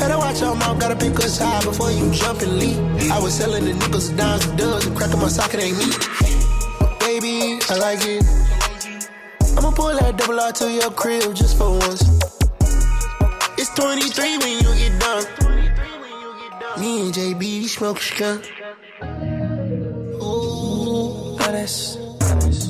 Better 0.00 0.16
watch 0.16 0.40
your 0.40 0.56
mouth, 0.56 0.80
gotta 0.80 0.96
pick 0.96 1.16
us 1.16 1.36
high 1.36 1.62
before 1.62 1.90
you 1.90 2.10
jump 2.10 2.40
and 2.40 2.58
leap. 2.58 2.78
I 3.12 3.20
was 3.20 3.34
selling 3.34 3.66
the 3.66 3.74
nickels, 3.74 4.08
dimes, 4.08 4.46
and 4.46 4.56
dubs, 4.56 4.86
and 4.86 4.96
cracking 4.96 5.20
my 5.20 5.28
socket 5.28 5.60
ain't 5.60 5.76
me. 5.76 5.84
Baby, 7.00 7.60
I 7.68 7.76
like 7.76 8.00
it. 8.08 8.24
I'ma 9.58 9.70
pull 9.72 9.92
that 10.00 10.16
double 10.16 10.40
R 10.40 10.52
to 10.52 10.70
your 10.70 10.90
crib 10.92 11.34
just 11.34 11.58
for 11.58 11.68
once. 11.68 12.08
It's 13.58 13.68
23 13.74 14.38
when 14.38 14.64
you 14.64 14.74
get 14.80 14.98
done. 14.98 15.24
Me 16.80 17.02
and 17.02 17.12
JB 17.12 17.68
smoke 17.68 17.98
a 17.98 18.02
skunk. 18.02 18.50
honest, 21.50 21.98
honest. 22.29 22.69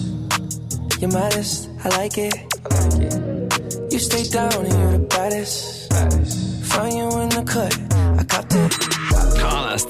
You're 1.00 1.12
modest, 1.12 1.70
I 1.84 1.90
like 1.98 2.18
it. 2.18 2.36
I 2.36 2.88
like 2.88 3.14
it. 3.14 3.94
You 3.94 4.00
stay 4.00 4.24
down 4.24 4.54
and 4.54 4.74
you're 4.74 4.92
the 4.94 5.06
baddest. 5.10 5.90
baddest. 5.90 6.66
Find 6.66 6.94
you 6.94 7.08
in 7.22 7.30
the 7.30 7.44
cut, 7.44 7.74
I 8.20 8.24
copped 8.24 8.56
it. 8.56 8.74
Honest. 9.42 9.90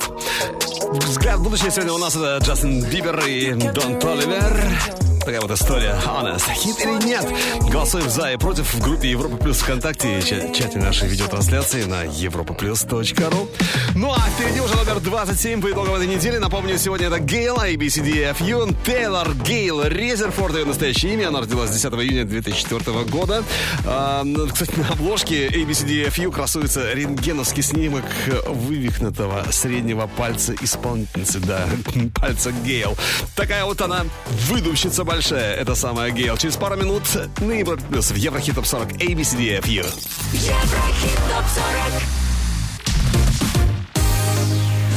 Взгляд 1.07 1.39
в 1.39 1.43
будущее 1.43 1.71
сегодня 1.71 1.93
у 1.93 1.97
нас 1.97 2.15
это 2.15 2.37
Джастин 2.43 2.83
Бибер 2.83 3.19
и 3.25 3.53
Дон 3.53 3.99
Толивер. 3.99 5.08
Такая 5.20 5.40
вот 5.42 5.50
история. 5.50 5.94
Honest. 6.06 6.50
Хит 6.54 6.76
или 6.80 7.04
нет? 7.06 7.24
Голосуем 7.70 8.08
за 8.08 8.32
и 8.32 8.36
против 8.36 8.72
в 8.72 8.80
группе 8.80 9.10
Европа 9.10 9.36
Плюс 9.36 9.58
ВКонтакте 9.58 10.18
и 10.18 10.22
ча- 10.22 10.48
чате 10.52 10.78
нашей 10.78 11.08
видеотрансляции 11.08 11.84
на 11.84 12.04
europaplus.ru. 12.06 13.48
Ну 13.94 14.12
а 14.12 14.18
впереди 14.30 14.60
уже 14.60 14.74
номер 14.76 14.98
27 15.00 15.60
по 15.60 15.70
итогам 15.70 15.94
этой 15.94 16.06
недели. 16.06 16.38
Напомню, 16.38 16.78
сегодня 16.78 17.08
это 17.08 17.18
Гейл, 17.20 17.56
ABCDFU, 17.58 18.74
Тейлор 18.84 19.34
Гейл 19.34 19.82
Резерфорд, 19.84 20.54
ее 20.56 20.64
настоящее 20.64 21.12
имя. 21.14 21.28
Она 21.28 21.40
родилась 21.42 21.70
10 21.70 21.92
июня 21.92 22.24
2004 22.24 23.04
года. 23.04 23.44
А, 23.84 24.24
кстати, 24.52 24.72
на 24.78 24.88
обложке 24.88 25.48
ABCDFU 25.48 26.32
красуется 26.32 26.92
рентгеновский 26.94 27.62
снимок 27.62 28.04
вывихнутого 28.46 29.44
среднего 29.52 30.06
пальца 30.06 30.54
исполнительницы, 30.60 31.40
да, 31.40 31.66
пальца 32.14 32.52
Гейл. 32.64 32.96
Такая 33.36 33.64
вот 33.66 33.80
она, 33.82 34.06
выдумщица 34.48 35.04
большая, 35.10 35.54
это 35.54 35.74
самая 35.74 36.12
Гейл. 36.12 36.36
Через 36.36 36.56
пару 36.56 36.76
минут 36.76 37.02
на 37.40 37.50
Европе 37.50 37.82
Плюс 37.90 38.12
в 38.12 38.14
Еврохит 38.14 38.54
Топ 38.54 38.64
40 38.64 38.92
ABCDFU. 38.92 39.84
Еврохит 40.32 41.18
топ 41.28 41.44
40 41.50 42.02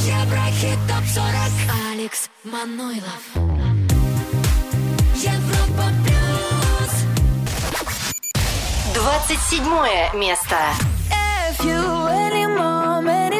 Еврохит 0.05 0.79
топ 0.87 1.03
40 1.15 1.25
Алекс 1.91 2.29
Манойлов 2.43 3.23
Европа 5.15 5.85
плюс 6.05 6.93
27 8.93 10.19
место. 10.19 10.57
If 11.49 11.65
you, 11.65 12.07
any 12.07 12.32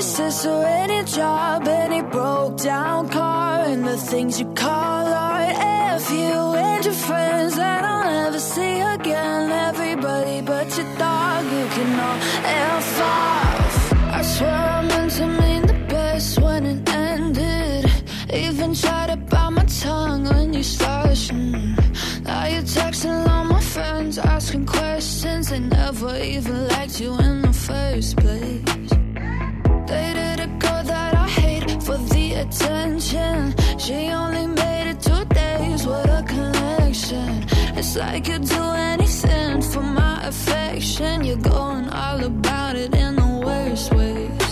sister, 0.03 0.63
any 0.65 1.03
job, 1.05 1.65
any 1.67 2.01
broke 2.01 2.57
down 2.57 3.07
car, 3.07 3.63
and 3.65 3.85
the 3.85 3.97
things 3.97 4.39
you 4.39 4.45
call 4.53 5.07
art. 5.07 5.55
If 5.95 6.11
you 6.11 6.37
and 6.67 6.83
your 6.83 6.93
friends 6.93 7.55
that 7.55 7.83
I'll 7.85 8.03
never 8.03 8.39
see 8.39 8.79
again, 8.81 9.49
everybody 9.69 10.41
but 10.41 10.67
your 10.77 10.89
dog, 10.97 11.45
you 11.45 11.65
can 11.75 11.99
all 12.07 12.19
F 12.43 13.01
off. 13.01 13.93
I 14.19 14.21
swear 14.21 14.51
I 14.51 14.81
meant 14.81 15.11
to 15.13 15.27
mean 15.27 15.61
the 15.67 15.79
best 15.87 16.39
when 16.41 16.65
it 16.65 16.89
ended. 16.89 17.89
Even 18.33 18.75
tried 18.75 19.07
to 19.07 19.17
bite 19.17 19.49
my 19.51 19.65
tongue 19.65 20.25
when 20.25 20.53
you 20.53 20.63
started. 20.63 21.17
Mm. 21.29 22.25
Now 22.25 22.45
you're 22.47 22.61
texting 22.63 23.27
all 23.29 23.45
my 23.45 23.61
friends, 23.61 24.17
asking 24.17 24.65
questions. 24.65 25.49
They 25.49 25.59
never 25.59 26.17
even 26.17 26.67
liked 26.67 26.99
you 26.99 27.17
in 27.19 27.41
the 27.41 27.53
first 27.53 28.17
place. 28.17 29.02
Dated 29.85 30.39
a 30.39 30.47
girl 30.47 30.83
that 30.83 31.13
I 31.13 31.27
hate 31.27 31.83
for 31.83 31.97
the 31.97 32.33
attention. 32.35 33.53
She 33.77 34.07
only 34.09 34.47
made 34.47 34.91
it 34.91 35.01
two 35.01 35.25
days 35.25 35.85
with 35.85 36.05
a 36.19 36.23
connection. 36.25 37.45
It's 37.77 37.95
like 37.95 38.27
you'd 38.27 38.45
do 38.45 38.63
anything 38.91 39.61
for 39.61 39.81
my 39.81 40.25
affection. 40.25 41.23
You're 41.23 41.37
going 41.37 41.89
all 41.89 42.23
about 42.23 42.75
it 42.75 42.95
in 42.95 43.15
the 43.15 43.41
worst 43.45 43.93
ways. 43.93 44.42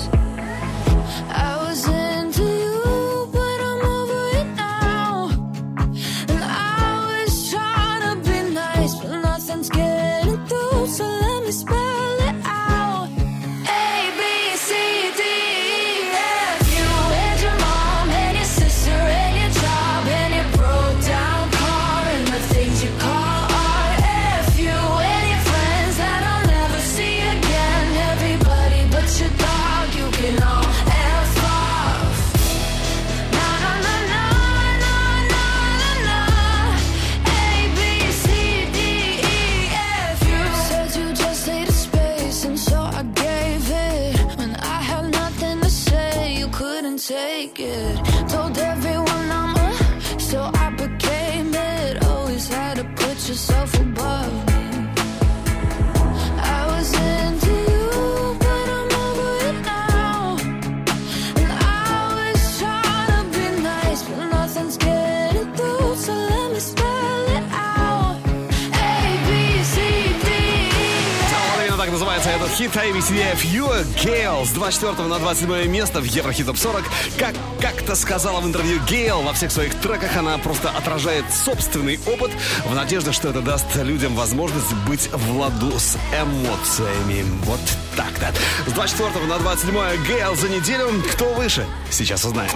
Называется 72.62 72.62
этот 72.62 72.62
хит 72.62 72.76
ABCDFU 72.76 74.04
Гейл 74.04 74.46
с 74.46 74.50
24 74.52 75.08
на 75.08 75.20
27 75.20 75.68
место 75.68 76.00
в 76.00 76.04
Еврохит 76.04 76.46
Топ 76.46 76.58
40. 76.58 76.84
Как 77.18 77.36
как-то 77.60 77.96
сказала 77.96 78.42
в 78.42 78.48
интервью 78.48 78.80
Гейл, 78.88 79.22
во 79.22 79.34
всех 79.34 79.52
своих 79.52 79.76
треках 79.76 80.16
она 80.18 80.38
просто 80.38 80.70
отражает 80.70 81.26
собственный 81.34 82.00
опыт 82.06 82.32
в 82.66 82.76
надежде, 82.76 83.12
что 83.12 83.30
это 83.30 83.42
даст 83.42 83.76
людям 83.76 84.16
возможность 84.16 84.74
быть 84.88 85.10
в 85.12 85.38
ладу 85.38 85.72
с 85.80 85.98
эмоциями. 86.22 87.26
Вот 87.44 87.60
так-то. 87.96 88.34
С 88.68 88.74
24 88.74 89.26
на 89.26 89.40
27 89.40 90.06
Гейл 90.06 90.36
за 90.36 90.50
неделю. 90.50 90.90
Кто 91.14 91.34
выше? 91.34 91.66
Сейчас 91.90 92.26
узнаем. 92.26 92.52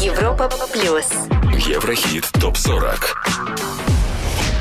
Европа 0.00 0.48
плюс. 0.72 1.06
Еврохит 1.66 2.28
топ 2.40 2.56
40. 2.56 3.75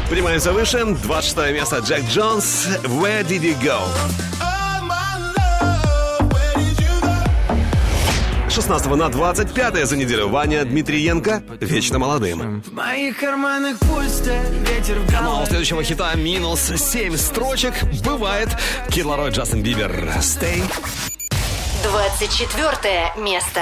Поднимаемся 0.10 0.51
выше. 0.51 0.86
26 0.86 1.51
место 1.51 1.80
Джек 1.80 2.03
Джонс. 2.10 2.68
Where 2.84 3.24
did 3.28 3.41
you 3.41 3.60
go? 3.62 3.80
16 8.49 8.88
на 8.95 9.10
25 9.10 9.86
за 9.86 9.97
неделю 9.97 10.30
Ваня 10.30 10.64
Дмитриенко 10.64 11.43
«Вечно 11.60 11.99
молодым». 11.99 12.62
В 12.62 12.72
моих 12.72 13.18
карманах 13.18 13.78
пусто, 13.80 14.39
ветер 14.70 14.99
в 14.99 15.12
Ну, 15.12 15.39
а 15.39 15.41
у 15.41 15.45
следующего 15.45 15.84
хита 15.84 16.14
минус 16.16 16.72
7 16.74 17.18
строчек. 17.18 17.74
Бывает. 18.06 18.49
Кид 18.89 19.06
Ларой, 19.06 19.32
Джастин 19.32 19.62
Бибер. 19.62 19.91
Stay. 20.20 20.64
24 21.84 23.14
место. 23.18 23.62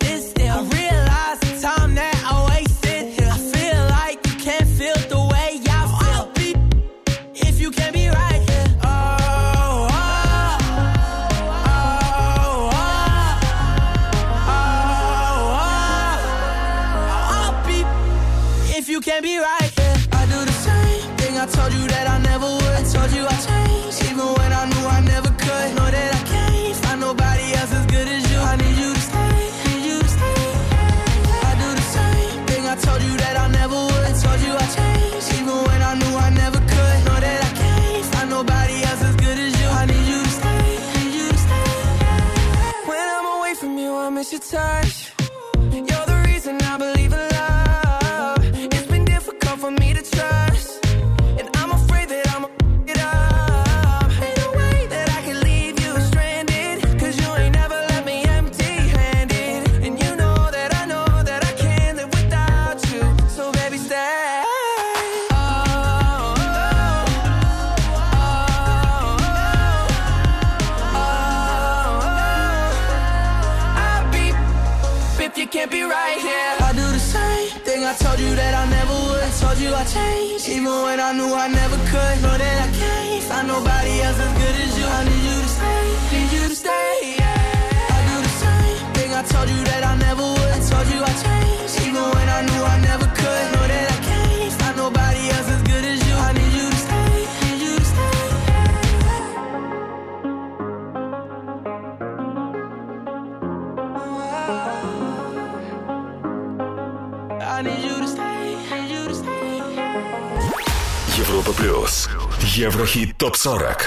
ТОП-40. 113.21 113.77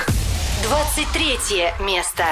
23 0.63 1.73
место. 1.81 2.25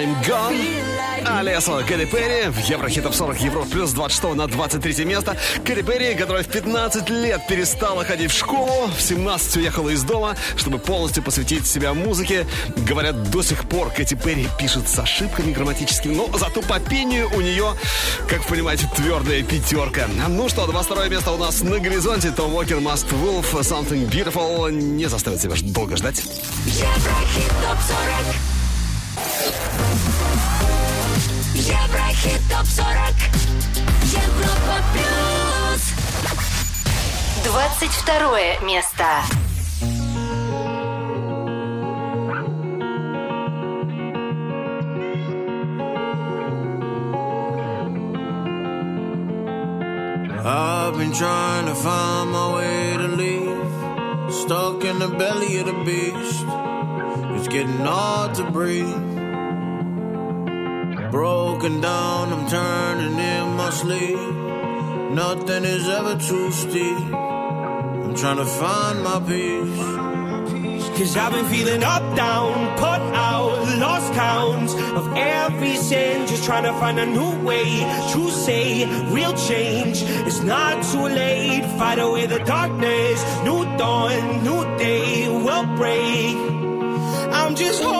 I'm 0.00 0.14
gone. 0.26 0.56
Алеса 1.26 1.84
Кэрри 1.86 2.06
Перри 2.06 2.48
в 2.48 2.58
Еврохит 2.66 3.02
Топ 3.02 3.14
40 3.14 3.40
Евро 3.42 3.64
плюс 3.64 3.90
26 3.90 4.34
на 4.34 4.46
23 4.46 5.04
место. 5.04 5.36
Кэрри 5.62 5.82
Перри, 5.82 6.14
которая 6.14 6.42
в 6.42 6.48
15 6.48 7.10
лет 7.10 7.46
перестала 7.46 8.02
ходить 8.02 8.30
в 8.30 8.34
школу, 8.38 8.86
в 8.86 8.98
17 8.98 9.56
уехала 9.58 9.90
из 9.90 10.02
дома, 10.02 10.36
чтобы 10.56 10.78
полностью 10.78 11.22
посвятить 11.22 11.66
себя 11.66 11.92
музыке. 11.92 12.46
Говорят, 12.88 13.30
до 13.30 13.42
сих 13.42 13.68
пор 13.68 13.90
Кэти 13.90 14.14
Перри 14.14 14.48
пишет 14.58 14.88
с 14.88 14.98
ошибками 14.98 15.52
грамматическими, 15.52 16.14
но 16.14 16.30
зато 16.38 16.62
по 16.62 16.80
пению 16.80 17.28
у 17.36 17.42
нее, 17.42 17.74
как 18.26 18.42
понимаете, 18.46 18.88
твердая 18.96 19.42
пятерка. 19.42 20.06
Ну 20.28 20.48
что, 20.48 20.66
22 20.66 21.08
место 21.08 21.32
у 21.32 21.36
нас 21.36 21.60
на 21.60 21.78
горизонте. 21.78 22.30
Том 22.30 22.54
Уокер, 22.54 22.78
Must 22.78 23.06
Wolf, 23.22 23.52
Something 23.52 24.08
Beautiful. 24.08 24.72
Не 24.72 25.10
заставит 25.10 25.42
себя 25.42 25.56
долго 25.60 25.98
ждать. 25.98 26.22
Еврохит 26.64 27.50
ТОП-40 27.62 28.59
Еврохит 31.69 32.41
ТОП-40 32.49 33.35
Европа 34.11 34.77
Плюс 34.93 35.93
22 37.43 38.65
место. 38.65 39.05
I've 50.47 50.97
been 50.97 51.11
trying 51.11 51.65
to 51.65 51.75
find 51.75 52.31
my 52.31 52.55
way 52.55 52.97
to 52.97 53.07
leave. 53.07 54.33
Stuck 54.33 54.83
in 54.83 54.99
the 54.99 55.07
belly 55.07 55.57
of 55.57 55.65
the 55.65 55.73
beast. 55.83 56.45
It's 57.35 57.47
getting 57.47 57.79
hard 57.79 58.35
to 58.35 58.43
breathe. 58.51 59.08
Broken 61.10 61.80
down, 61.80 62.32
I'm 62.32 62.48
turning 62.48 63.18
in 63.18 63.56
my 63.56 63.70
sleep. 63.70 64.16
Nothing 65.10 65.64
is 65.64 65.88
ever 65.88 66.14
too 66.16 66.52
steep. 66.52 67.12
I'm 67.12 68.14
trying 68.14 68.36
to 68.36 68.44
find 68.44 69.02
my 69.02 69.18
peace. 69.18 70.00
Cause 70.96 71.16
I've 71.16 71.32
been 71.32 71.46
feeling 71.46 71.82
up, 71.82 72.14
down, 72.14 72.76
put 72.76 73.00
out, 73.16 73.78
lost 73.78 74.12
count 74.14 74.70
of 74.94 75.12
every 75.16 75.74
sin. 75.76 76.28
Just 76.28 76.44
trying 76.44 76.62
to 76.62 76.72
find 76.74 77.00
a 77.00 77.06
new 77.06 77.44
way 77.44 77.80
to 78.12 78.30
say 78.30 78.84
real 79.10 79.32
change. 79.32 80.02
It's 80.28 80.42
not 80.42 80.84
too 80.92 81.08
late. 81.08 81.64
Fight 81.76 81.98
away 81.98 82.26
the 82.26 82.38
darkness. 82.38 83.24
New 83.42 83.64
dawn, 83.76 84.44
new 84.44 84.62
day 84.78 85.26
will 85.28 85.66
break. 85.76 86.36
I'm 87.34 87.56
just 87.56 87.82
happiness 87.82 87.99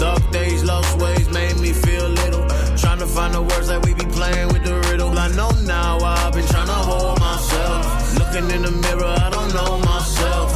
Dark 0.00 0.30
days, 0.30 0.62
lost 0.64 0.98
ways 0.98 1.28
made 1.30 1.56
me 1.58 1.72
feel 1.72 2.08
little. 2.08 2.46
Trying 2.76 2.98
to 2.98 3.06
find 3.06 3.34
the 3.34 3.42
words 3.42 3.68
that 3.68 3.84
we 3.84 3.94
be 3.94 4.04
playing 4.04 4.48
with 4.48 4.64
the 4.64 4.74
riddle. 4.90 5.16
I 5.18 5.28
know 5.28 5.50
now 5.64 5.98
I've 5.98 6.32
been 6.32 6.46
trying 6.46 6.66
to 6.66 6.80
hold 6.90 7.18
myself. 7.18 8.18
Looking 8.18 8.50
in 8.50 8.62
the 8.62 8.70
mirror, 8.70 9.14
I 9.26 9.30
don't 9.30 9.52
know 9.54 9.78
myself. 9.78 10.55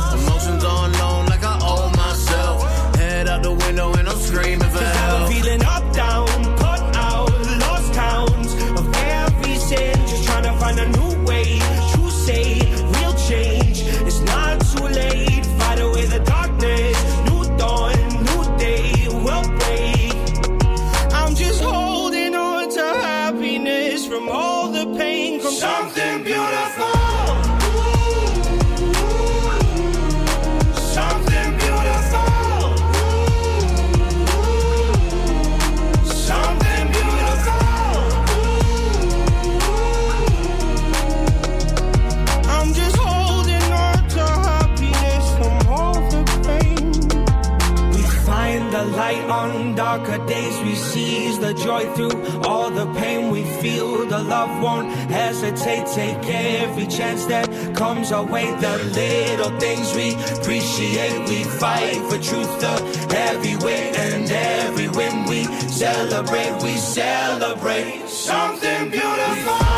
Light 48.78 49.24
on 49.28 49.74
darker 49.74 50.24
days. 50.26 50.60
We 50.62 50.74
seize 50.74 51.38
the 51.38 51.54
joy 51.54 51.92
through 51.94 52.40
all 52.42 52.70
the 52.70 52.86
pain 52.94 53.30
we 53.30 53.42
feel. 53.60 54.06
The 54.06 54.22
love 54.22 54.62
won't 54.62 54.90
hesitate. 55.10 55.86
Take 55.86 56.24
every 56.28 56.86
chance 56.86 57.26
that 57.26 57.48
comes 57.74 58.12
our 58.12 58.24
way. 58.24 58.46
The 58.60 58.76
little 59.00 59.58
things 59.58 59.94
we 59.94 60.14
appreciate. 60.38 61.28
We 61.28 61.44
fight 61.44 61.96
for 62.08 62.18
truth, 62.18 62.52
the 62.60 62.74
heavy 63.14 63.56
weight, 63.56 63.96
and 63.96 64.30
every 64.30 64.88
win 64.88 65.24
we 65.24 65.44
celebrate. 65.68 66.62
We 66.62 66.76
celebrate 66.76 68.08
something 68.08 68.90
beautiful. 68.90 69.69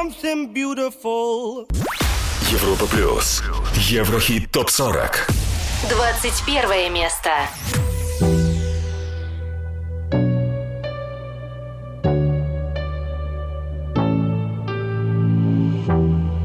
Something 0.00 0.50
beautiful. 0.54 1.68
Европа 2.50 2.86
плюс. 2.86 3.42
Еврохит 3.74 4.50
топ 4.50 4.70
40. 4.70 5.26
21 5.90 6.90
место. 6.90 7.30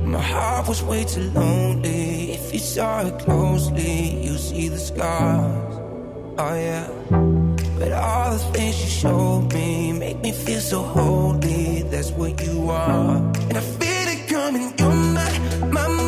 My 0.05 0.21
heart 0.21 0.67
was 0.67 0.83
way 0.83 1.05
too 1.05 1.31
lonely. 1.33 2.33
If 2.33 2.53
you 2.53 2.59
saw 2.59 3.07
it 3.07 3.17
closely, 3.19 4.21
you 4.21 4.37
see 4.37 4.67
the 4.67 4.77
scars. 4.77 5.79
Oh 6.37 6.55
yeah. 6.55 7.44
But 7.85 7.93
all 7.93 8.31
the 8.31 8.39
things 8.39 8.81
you 8.83 8.89
showed 8.89 9.53
me 9.53 9.91
make 9.91 10.19
me 10.19 10.31
feel 10.31 10.59
so 10.59 10.81
holy. 10.81 11.83
That's 11.83 12.09
what 12.09 12.43
you 12.43 12.67
are. 12.71 13.17
And 13.47 13.55
I 13.55 13.61
feel 13.61 14.07
it 14.15 14.27
coming. 14.27 14.73
You're 14.79 14.89
my, 14.89 15.69
my, 15.71 15.87
my. 15.87 16.04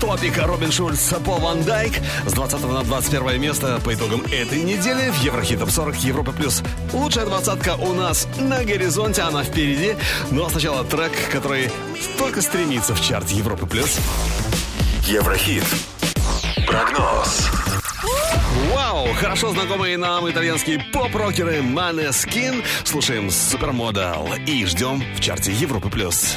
Arms, 0.00 0.06
топик 0.10 0.38
Робин 0.38 0.72
Шульц, 0.72 1.12
Пол 1.24 1.38
Ван 1.38 1.62
Дайк 1.62 1.92
с 2.26 2.32
20 2.32 2.62
на 2.62 2.82
21 2.82 3.40
место 3.40 3.80
по 3.84 3.94
итогам 3.94 4.22
этой 4.32 4.62
недели 4.62 5.10
в 5.10 5.22
Еврохит 5.22 5.60
Топ 5.60 5.70
40 5.70 5.96
Европа 5.96 6.32
Плюс. 6.32 6.62
Лучшая 6.92 7.26
двадцатка 7.26 7.76
у 7.76 7.92
нас 7.92 8.26
на 8.38 8.64
горизонте, 8.64 9.22
она 9.22 9.42
впереди. 9.42 9.94
Ну 10.30 10.44
а 10.44 10.50
сначала 10.50 10.84
трек, 10.84 11.12
который 11.30 11.70
только 12.18 12.42
стремится 12.42 12.94
в 12.94 13.00
чарт 13.00 13.28
Европы 13.30 13.66
Плюс. 13.66 13.98
Еврохит. 15.06 15.64
Прогноз. 16.66 17.48
Вау! 18.72 19.08
Хорошо 19.14 19.50
знакомые 19.50 19.96
нам 19.96 20.28
итальянские 20.30 20.84
поп-рокеры 20.92 21.58
Maneskin. 21.58 22.64
Слушаем 22.84 23.30
Супермодел 23.30 24.28
и 24.46 24.64
ждем 24.66 25.02
в 25.16 25.20
чарте 25.20 25.52
Европы 25.52 25.88
Плюс. 25.88 26.36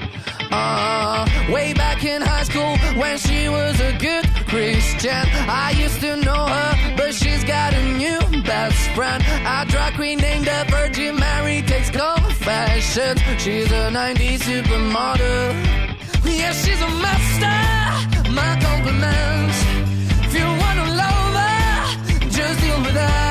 Uh, 0.51 1.25
way 1.49 1.73
back 1.73 2.03
in 2.03 2.21
high 2.21 2.43
school 2.43 2.77
when 2.99 3.17
she 3.17 3.47
was 3.49 3.79
a 3.79 3.93
good 3.97 4.25
Christian. 4.47 5.25
I 5.47 5.71
used 5.77 6.01
to 6.01 6.17
know 6.17 6.45
her, 6.45 6.95
but 6.97 7.13
she's 7.13 7.43
got 7.43 7.73
a 7.73 7.83
new 7.97 8.19
best 8.43 8.89
friend. 8.91 9.23
A 9.45 9.65
drag 9.65 9.93
queen 9.95 10.17
named 10.19 10.45
the 10.45 10.65
Virgin 10.69 11.15
Mary 11.17 11.61
takes 11.61 11.89
confessions. 11.89 13.21
She's 13.41 13.71
a 13.71 13.89
90s 13.91 14.39
supermodel. 14.39 15.53
Yeah, 16.25 16.51
she's 16.53 16.81
a 16.81 16.89
master. 17.05 18.31
My 18.31 18.51
compliments. 18.61 19.57
If 20.25 20.33
you 20.35 20.45
wanna 20.45 20.87
love 21.01 21.33
her, 21.43 22.29
just 22.29 22.59
deal 22.61 22.81
with 22.81 22.93
that. 22.93 23.30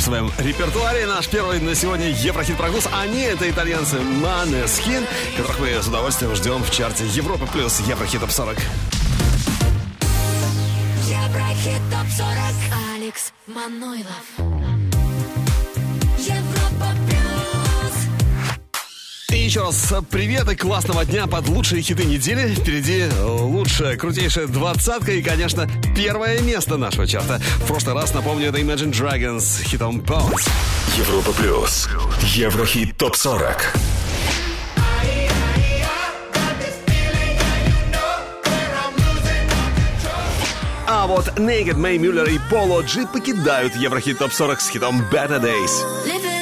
своем 0.00 0.30
репертуаре. 0.38 1.06
Наш 1.06 1.28
первый 1.28 1.60
на 1.60 1.74
сегодня 1.74 2.08
Еврохит 2.08 2.56
прогноз. 2.56 2.88
Они 2.92 3.22
это 3.22 3.48
итальянцы 3.48 3.96
Maneskin, 3.96 5.06
которых 5.36 5.60
мы 5.60 5.82
с 5.82 5.86
удовольствием 5.86 6.34
ждем 6.34 6.62
в 6.62 6.70
чарте 6.70 7.06
Европы 7.06 7.46
плюс 7.52 7.80
Еврохит 7.80 8.20
топ 8.20 8.30
40. 8.30 8.58
Еврохит 11.08 11.80
ТОП-40 11.90 12.96
Алекс 12.96 13.32
Манойлов 13.46 14.57
И 19.30 19.36
еще 19.36 19.60
раз 19.60 19.92
привет 20.10 20.50
и 20.50 20.56
классного 20.56 21.04
дня 21.04 21.26
под 21.26 21.48
лучшие 21.48 21.82
хиты 21.82 22.06
недели. 22.06 22.54
Впереди 22.54 23.04
лучшая, 23.22 23.98
крутейшая 23.98 24.46
двадцатка 24.46 25.12
и, 25.12 25.22
конечно, 25.22 25.68
первое 25.94 26.40
место 26.40 26.78
нашего 26.78 27.06
чарта. 27.06 27.38
В 27.56 27.66
прошлый 27.66 27.94
раз, 27.94 28.14
напомню, 28.14 28.48
это 28.48 28.58
Imagine 28.58 28.90
Dragons 28.90 29.40
с 29.40 29.60
хитом 29.60 30.00
Bounce. 30.00 30.48
Европа 30.96 31.32
плюс. 31.32 31.90
Еврохит 32.22 32.96
топ 32.96 33.16
40. 33.16 33.76
А 40.86 41.06
вот 41.06 41.38
Naked, 41.38 41.76
Мэй 41.76 41.98
Мюллер 41.98 42.30
и 42.30 42.38
Поло 42.50 42.80
Джи 42.80 43.06
покидают 43.06 43.76
Еврохит 43.76 44.18
топ 44.18 44.32
40 44.32 44.58
с 44.58 44.70
хитом 44.70 45.02
Better 45.12 45.38
Days. 45.38 46.37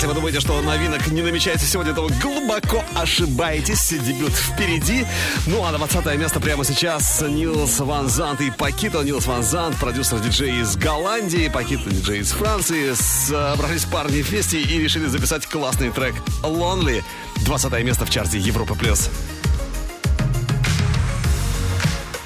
Если 0.00 0.08
вы 0.08 0.14
думаете, 0.14 0.40
что 0.40 0.58
новинок 0.62 1.08
не 1.08 1.20
намечается 1.20 1.66
сегодня, 1.66 1.92
то 1.92 2.00
вы 2.00 2.10
глубоко 2.22 2.82
ошибаетесь. 2.94 3.90
Дебют 3.90 4.32
впереди. 4.32 5.04
Ну 5.44 5.62
а 5.62 5.72
на 5.72 5.76
20 5.76 6.16
место 6.16 6.40
прямо 6.40 6.64
сейчас 6.64 7.20
Нилс 7.20 7.80
Ван 7.80 8.08
Зант 8.08 8.40
и 8.40 8.50
Пакито. 8.50 9.02
Нилс 9.02 9.26
Ван 9.26 9.42
Зант, 9.42 9.76
продюсер-диджей 9.76 10.62
из 10.62 10.74
Голландии, 10.78 11.50
Пакито 11.52 11.90
диджей 11.90 12.20
из 12.20 12.30
Франции. 12.32 12.94
Собрались 12.94 13.84
парни 13.84 14.22
вместе 14.22 14.62
и 14.62 14.78
решили 14.82 15.04
записать 15.04 15.44
классный 15.44 15.90
трек 15.90 16.14
Lonely. 16.42 17.04
20 17.44 17.84
место 17.84 18.06
в 18.06 18.10
чарте 18.10 18.38
Европа+. 18.38 18.74
плюс. 18.74 19.10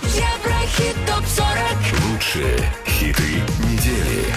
Еврохит 0.03 0.95
ТОП-40 1.09 2.13
Лучшие 2.13 2.73
хиты 2.87 3.43
недели. 3.69 4.33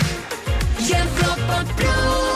Европа 0.79 1.63
плюс 1.77 2.26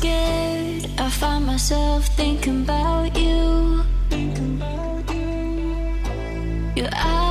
scared. 0.00 0.86
I 0.98 1.10
find 1.10 1.44
myself 1.46 2.06
thinking 2.16 2.62
about 2.62 3.14
you. 3.16 3.84
Thinking 4.08 4.56
about 4.56 5.14
you. 5.14 6.82
Your 6.82 6.88
eyes. 6.94 7.29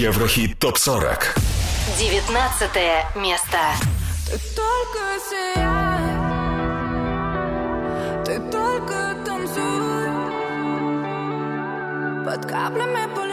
Еврохит 0.00 0.58
ТОП-40 0.58 1.24
19 1.98 3.16
место. 3.16 3.58
Ты 4.24 4.38
только 4.56 5.00
сияй. 5.28 6.14
Ты 8.24 8.40
только 8.50 9.14
танцуй. 9.26 10.08
Под 12.24 12.46
каплями 12.46 13.14
полей 13.14 13.29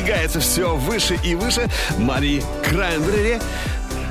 продвигается 0.00 0.40
все 0.40 0.76
выше 0.76 1.18
и 1.22 1.34
выше. 1.34 1.68
Мари 1.98 2.42
Краймбрери 2.64 3.38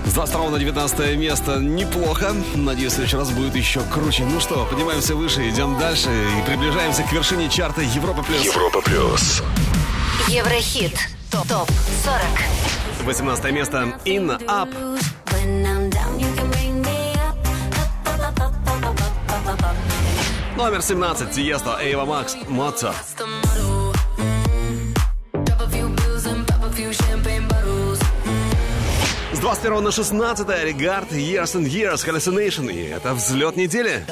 с 0.06 0.14
22 0.14 0.50
на 0.52 0.60
19 0.60 1.18
место 1.18 1.58
неплохо. 1.58 2.36
Надеюсь, 2.56 2.92
в 2.92 2.96
следующий 2.96 3.18
раз 3.18 3.32
будет 3.32 3.56
еще 3.56 3.82
круче. 3.92 4.24
Ну 4.24 4.40
что, 4.40 4.66
поднимаемся 4.66 5.16
выше, 5.16 5.50
идем 5.50 5.80
дальше 5.80 6.10
и 6.10 6.46
приближаемся 6.46 7.04
к 7.04 7.12
вершине 7.12 7.50
чарта 7.50 7.82
Европа 7.82 8.22
плюс. 8.24 8.44
Европа 8.44 8.82
плюс. 8.82 9.42
Еврохит. 10.28 10.96
Топ. 11.32 11.48
Топ 11.48 11.70
40. 12.04 13.06
18 13.06 13.52
место. 13.52 14.00
In 14.06 14.40
Up. 14.46 14.70
Номер 20.56 20.82
17. 20.82 21.32
Тиеста. 21.32 21.80
Эйва 21.82 22.06
Макс. 22.06 22.36
Моцарт. 22.48 22.96
31 29.62 29.84
на 29.84 29.92
16 29.92 30.48
Регард, 30.64 31.12
Years 31.12 31.56
and 31.56 31.66
Years, 31.66 32.06
Hallucination. 32.06 32.72
И 32.72 32.88
это 32.88 33.14
взлет 33.14 33.58
недели. 33.58 34.06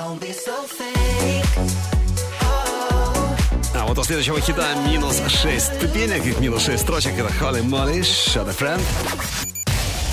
А 3.74 3.86
вот 3.86 3.98
у 3.98 4.04
следующего 4.04 4.42
хита 4.42 4.66
минус 4.88 5.22
6 5.26 5.76
ступенек 5.76 6.26
и 6.26 6.38
минус 6.42 6.66
6 6.66 6.84
строчек. 6.84 7.18
Это 7.18 7.32
Холли 7.34 7.62
Молли, 7.62 8.02
Shut 8.02 8.50
a 8.50 8.52
Friend. 8.52 8.82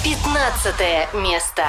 15 0.04 1.14
место. 1.14 1.64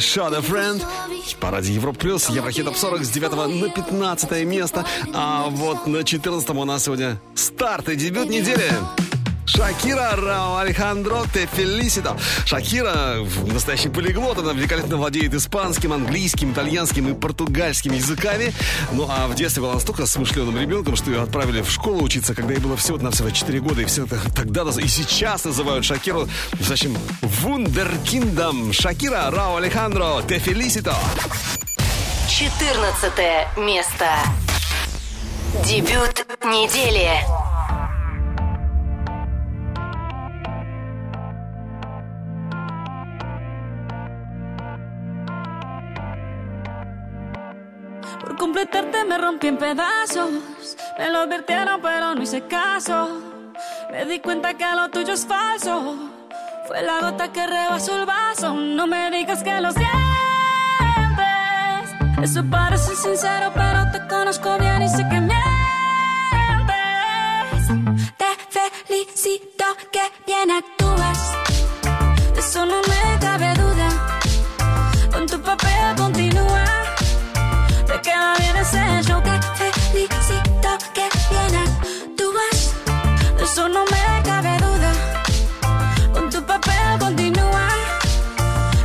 Shot 0.00 0.34
a 0.34 0.40
Friend. 0.40 0.82
В 1.26 1.36
параде 1.36 1.72
Европ 1.74 1.98
Плюс, 1.98 2.30
Еврохит 2.30 2.64
Топ 2.64 2.76
40 2.76 3.04
с 3.04 3.10
9 3.10 3.32
на 3.60 3.68
15 3.68 4.44
место. 4.44 4.86
А 5.12 5.48
вот 5.50 5.86
на 5.86 6.02
14 6.04 6.50
у 6.50 6.64
нас 6.64 6.84
сегодня 6.84 7.20
старт 7.34 7.88
и 7.90 7.96
дебют 7.96 8.30
недели. 8.30 8.70
Шакира 9.60 10.58
Алехандро 10.58 11.26
Те 11.34 11.46
Фелисито. 11.46 12.16
Шакира 12.46 13.16
настоящий 13.44 13.90
полиглот, 13.90 14.38
она 14.38 14.54
великолепно 14.54 14.96
владеет 14.96 15.34
испанским, 15.34 15.92
английским, 15.92 16.52
итальянским 16.52 17.08
и 17.10 17.12
португальским 17.12 17.92
языками. 17.92 18.54
Ну 18.92 19.06
а 19.06 19.26
в 19.26 19.34
детстве 19.34 19.62
была 19.62 19.74
настолько 19.74 20.06
смышленым 20.06 20.58
ребенком, 20.58 20.96
что 20.96 21.10
ее 21.10 21.20
отправили 21.20 21.60
в 21.60 21.70
школу 21.70 22.02
учиться, 22.02 22.34
когда 22.34 22.54
ей 22.54 22.60
было 22.60 22.74
всего 22.78 22.96
на 22.96 23.10
всего 23.10 23.28
4 23.28 23.60
года. 23.60 23.82
И 23.82 23.84
все 23.84 24.06
это 24.06 24.18
тогда 24.34 24.62
и 24.62 24.88
сейчас 24.88 25.44
называют 25.44 25.84
Шакиру, 25.84 26.26
зачем, 26.58 26.96
вундеркиндом. 27.20 28.72
Шакира 28.72 29.30
Рао 29.30 29.56
Алехандро 29.56 30.22
Те 30.26 30.38
Фелисито. 30.38 30.96
14 32.30 33.58
место. 33.58 34.06
Дебют 35.66 36.26
недели. 36.44 37.20
Completarte 48.40 49.04
me 49.04 49.18
rompí 49.18 49.48
en 49.48 49.58
pedazos. 49.58 50.30
Me 50.98 51.10
lo 51.10 51.18
advirtieron, 51.20 51.82
pero 51.82 52.14
no 52.14 52.22
hice 52.22 52.40
caso. 52.46 53.20
Me 53.92 54.06
di 54.06 54.18
cuenta 54.20 54.54
que 54.54 54.64
lo 54.74 54.88
tuyo 54.88 55.12
es 55.12 55.26
falso. 55.26 55.94
Fue 56.66 56.80
la 56.82 57.00
gota 57.00 57.30
que 57.30 57.46
rebasó 57.46 57.98
el 57.98 58.06
vaso. 58.06 58.54
No 58.54 58.86
me 58.86 59.10
digas 59.10 59.42
que 59.42 59.60
lo 59.60 59.70
sientes. 59.72 59.90
Eso 62.22 62.42
parece 62.50 62.96
sincero, 62.96 63.52
pero 63.54 63.90
te 63.92 64.08
conozco 64.08 64.56
bien 64.58 64.82
y 64.84 64.88
sé 64.88 65.06
que 65.10 65.20
mientes. 65.20 65.40
Te 68.16 68.24
felicito 68.56 69.64
que 69.92 70.00
bien 70.26 70.50
actúas. 70.50 71.34
Eso 72.38 72.64
no 72.64 72.80
me 72.88 73.18
cabe 73.20 73.49
show 79.02 79.20
Te 79.22 79.72
felicito 79.72 80.70
que 80.94 81.08
bien 81.30 81.56
actúas 81.56 82.74
De 83.36 83.44
eso 83.44 83.68
no 83.68 83.84
me 83.84 84.22
cabe 84.22 84.56
duda 84.58 84.92
Con 86.12 86.30
tu 86.30 86.42
papel 86.44 86.98
continúa 86.98 87.68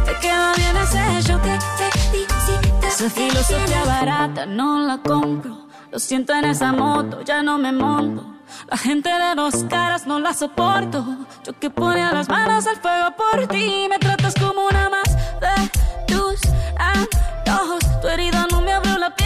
Te 0.05 0.13
queda 0.19 0.53
bien 0.55 0.77
ese 0.77 1.21
show 1.23 1.39
Te 1.39 1.99
felicito 1.99 2.88
Esa 2.88 3.09
filosofía 3.09 3.83
barata 3.86 4.45
no 4.45 4.79
la 4.79 4.97
compro 4.97 5.67
Lo 5.91 5.99
siento 5.99 6.33
en 6.33 6.45
esa 6.45 6.71
moto, 6.71 7.21
ya 7.21 7.43
no 7.43 7.57
me 7.57 7.71
monto 7.71 8.36
la 8.69 8.77
gente 8.77 9.09
de 9.09 9.36
dos 9.36 9.63
caras 9.69 10.07
no 10.07 10.19
la 10.19 10.33
soporto. 10.33 11.05
Yo 11.43 11.53
que 11.59 11.69
ponía 11.69 12.11
las 12.11 12.29
manos 12.29 12.65
al 12.67 12.77
fuego 12.77 13.13
por 13.15 13.47
ti. 13.47 13.88
Me 13.89 13.99
tratas 13.99 14.33
como 14.36 14.67
una 14.67 14.89
más 14.89 15.15
de 15.39 15.69
tus 16.07 16.39
antojos. 16.77 17.83
Tu 18.01 18.07
herida 18.07 18.47
no 18.51 18.61
me 18.61 18.71
abrió 18.71 18.97
la 18.97 19.15
piel, 19.15 19.24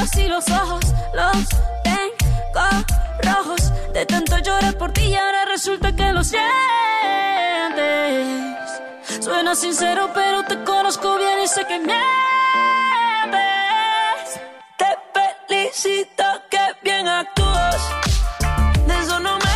pero 0.00 0.12
sí 0.12 0.28
los 0.28 0.48
ojos. 0.50 0.80
Los 1.12 1.48
tengo 1.84 2.68
rojos. 3.22 3.72
De 3.92 4.06
tanto 4.06 4.38
llorar 4.38 4.76
por 4.78 4.92
ti 4.92 5.02
y 5.02 5.14
ahora 5.14 5.44
resulta 5.46 5.92
que 5.94 6.12
lo 6.12 6.24
sientes. 6.24 6.44
Suena 9.20 9.54
sincero, 9.54 10.10
pero 10.14 10.44
te 10.44 10.62
conozco 10.64 11.16
bien 11.16 11.40
y 11.44 11.48
sé 11.48 11.64
que 11.66 11.78
mientes. 11.78 12.00
Te 14.78 14.86
felicito 15.46 16.24
que 16.48 16.60
bien 16.82 17.06
actúas. 17.08 17.90
De 18.86 18.98
eso 18.98 19.20
no 19.20 19.38
me 19.38 19.49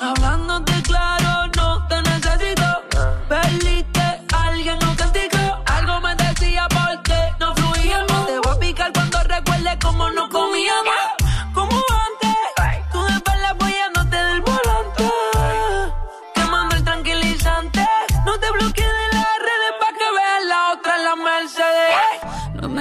Hablándote 0.00 0.80
claro, 0.82 1.25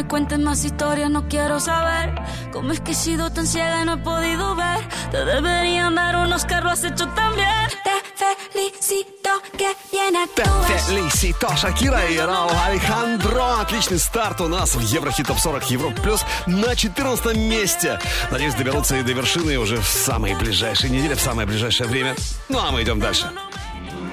me 0.05 0.07
cuentes 0.07 0.39
más 0.39 0.63
historias, 0.63 1.09
no 1.09 1.27
quiero 1.27 1.59
saber 1.59 2.13
cómo 2.51 2.71
es 2.71 2.79
que 2.79 2.91
he 2.91 2.95
sido 2.95 3.31
tan 3.31 3.47
ciega 3.47 3.81
y 3.81 3.85
no 3.85 3.93
he 3.93 3.97
podido 3.97 4.55
ver. 4.55 4.87
Te 5.11 5.25
deberían 5.25 5.95
dar 5.95 6.15
unos 6.17 6.45
carros 6.45 6.83
hechos 6.83 7.13
también. 7.15 7.47
Te 7.83 8.51
felicito 8.51 9.29
que 9.57 9.67
bien 9.91 10.15
actúas. 10.15 10.85
Фелисито, 10.87 11.55
Шакира 11.57 12.05
и 12.05 12.17
Рао 12.17 12.49
Алехандро. 12.65 13.61
Отличный 13.61 13.99
старт 13.99 14.41
у 14.41 14.47
нас 14.47 14.75
в 14.75 14.81
Еврохит 14.81 15.27
Топ 15.27 15.39
40 15.39 15.71
Европа 15.71 16.01
Плюс 16.01 16.25
на 16.45 16.75
14 16.75 17.35
месте. 17.35 17.99
Надеюсь, 18.31 18.53
доберутся 18.53 18.97
и 18.97 19.03
до 19.03 19.13
вершины 19.13 19.57
уже 19.57 19.77
в 19.77 19.87
самые 19.87 20.35
ближайшие 20.35 20.91
недели, 20.91 21.15
в 21.15 21.21
самое 21.21 21.47
ближайшее 21.47 21.89
время. 21.89 22.15
Ну 22.49 22.59
а 22.59 22.71
мы 22.71 22.83
идем 22.83 22.99
дальше. 22.99 23.29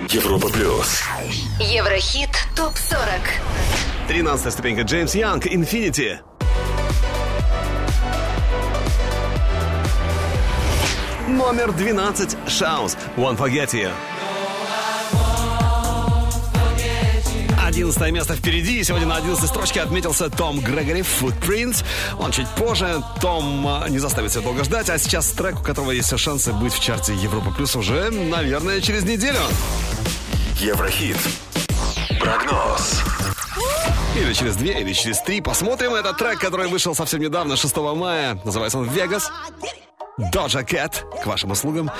Европа 0.09 0.49
плюс. 0.49 1.03
Еврохит 1.61 2.31
ТОП-40 2.62 4.06
13 4.06 4.52
ступенька 4.52 4.82
Джеймс 4.82 5.16
Янг, 5.16 5.46
Infinity. 5.46 6.18
Номер 11.26 11.72
12 11.72 12.36
Шаус, 12.46 12.96
One 13.16 13.36
Forget 13.36 13.70
You. 13.72 13.90
11 17.66 18.12
место 18.12 18.36
впереди. 18.36 18.78
И 18.78 18.84
Сегодня 18.84 19.08
на 19.08 19.16
11 19.16 19.44
строчке 19.44 19.80
отметился 19.80 20.30
Том 20.30 20.60
Грегори 20.60 21.00
Footprints. 21.00 21.84
Он 22.20 22.30
чуть 22.30 22.46
позже. 22.50 23.02
Том 23.20 23.66
а, 23.66 23.88
не 23.88 23.98
заставит 23.98 24.30
себя 24.30 24.42
долго 24.42 24.62
ждать. 24.62 24.88
А 24.88 24.98
сейчас 24.98 25.32
трек, 25.32 25.58
у 25.58 25.64
которого 25.64 25.90
есть 25.90 26.06
все 26.06 26.16
шансы 26.16 26.52
быть 26.52 26.72
в 26.72 26.80
чарте 26.80 27.12
Европа 27.12 27.50
Плюс 27.50 27.74
уже, 27.74 28.10
наверное, 28.10 28.80
через 28.80 29.02
неделю. 29.02 29.40
Еврохит. 30.60 31.16
Прогноз. 32.22 33.02
Или 34.16 34.32
через 34.32 34.54
две, 34.56 34.80
или 34.80 34.92
через 34.92 35.20
три. 35.22 35.40
Посмотрим. 35.40 35.94
этот 35.94 36.16
трек, 36.18 36.38
который 36.38 36.68
вышел 36.68 36.94
совсем 36.94 37.20
недавно, 37.20 37.56
6 37.56 37.76
мая. 37.96 38.40
Называется 38.44 38.78
он 38.78 38.88
«Вегас». 38.88 39.30
Doja 40.32 40.64
Cat 40.64 41.20
к 41.22 41.26
вашим 41.26 41.50
услугам. 41.50 41.90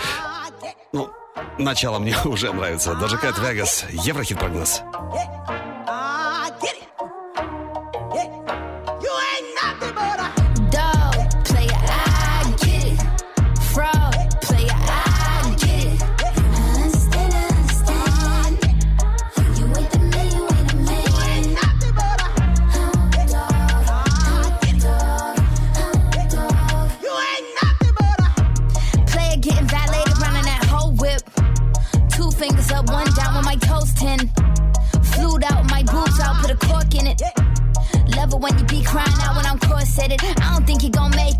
Ну, 0.93 1.11
начало 1.59 1.99
мне 1.99 2.17
уже 2.25 2.53
нравится. 2.53 2.93
Doja 2.93 3.21
Cat 3.21 3.41
Vegas. 3.41 3.85
Еврохит 3.91 4.39
прогноз. 4.39 4.83
Dog, 4.83 5.42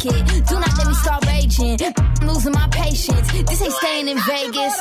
it. 0.07 0.49
Do 0.49 0.55
not 0.59 0.77
let 0.79 0.87
me 0.87 0.95
start 0.95 1.27
raging. 1.27 1.79
I'm 2.21 2.29
losing 2.29 2.53
my 2.53 2.69
patience. 2.69 3.33
This 3.33 3.63
ain't 3.63 3.73
staying 3.73 4.09
in 4.09 4.19
Vegas. 4.21 4.75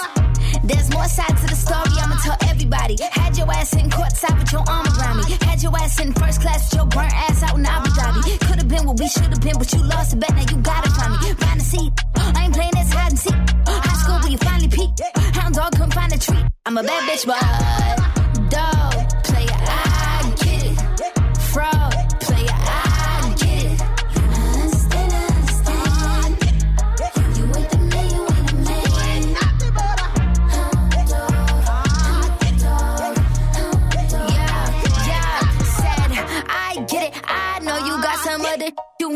There's 0.63 0.89
more 0.91 1.05
sides 1.05 1.41
to 1.41 1.47
the 1.47 1.55
story, 1.55 1.93
I'ma 2.01 2.15
tell 2.23 2.37
everybody. 2.49 2.95
Had 3.11 3.37
your 3.37 3.51
ass 3.51 3.73
in 3.73 3.89
courtside 3.89 4.37
with 4.39 4.51
your 4.51 4.63
arm 4.67 4.85
around 4.97 5.17
me. 5.17 5.23
Had 5.41 5.61
your 5.63 5.75
ass 5.77 5.99
in 5.99 6.13
first 6.13 6.41
class 6.41 6.69
with 6.69 6.79
your 6.79 6.87
burnt 6.87 7.13
ass 7.13 7.43
out 7.43 7.57
in 7.57 7.65
Abu 7.65 7.89
Dhabi. 7.89 8.39
Could've 8.47 8.67
been 8.67 8.85
what 8.85 8.99
we 8.99 9.07
should've 9.07 9.41
been, 9.41 9.57
but 9.57 9.71
you 9.73 9.83
lost 9.83 10.11
the 10.11 10.17
bet, 10.17 10.33
now 10.35 10.45
you 10.51 10.57
gotta 10.61 10.89
find 10.91 11.13
me. 11.13 11.33
Find 11.33 11.61
a 11.61 11.63
seat. 11.63 11.91
I 12.15 12.45
ain't 12.45 12.53
playing 12.53 12.71
this 12.75 12.91
hide 12.93 13.11
and 13.11 13.19
seek. 13.19 13.35
High 13.67 13.97
school 14.03 14.19
where 14.19 14.31
you 14.31 14.37
finally 14.37 14.69
peaked. 14.69 15.01
Hound 15.35 15.55
dog 15.55 15.71
couldn't 15.73 15.93
find 15.93 16.13
a 16.13 16.17
treat. 16.17 16.45
I'm 16.65 16.77
a 16.77 16.83
bad 16.83 17.01
bitch, 17.09 17.25
but 17.25 18.49
dog 18.49 18.90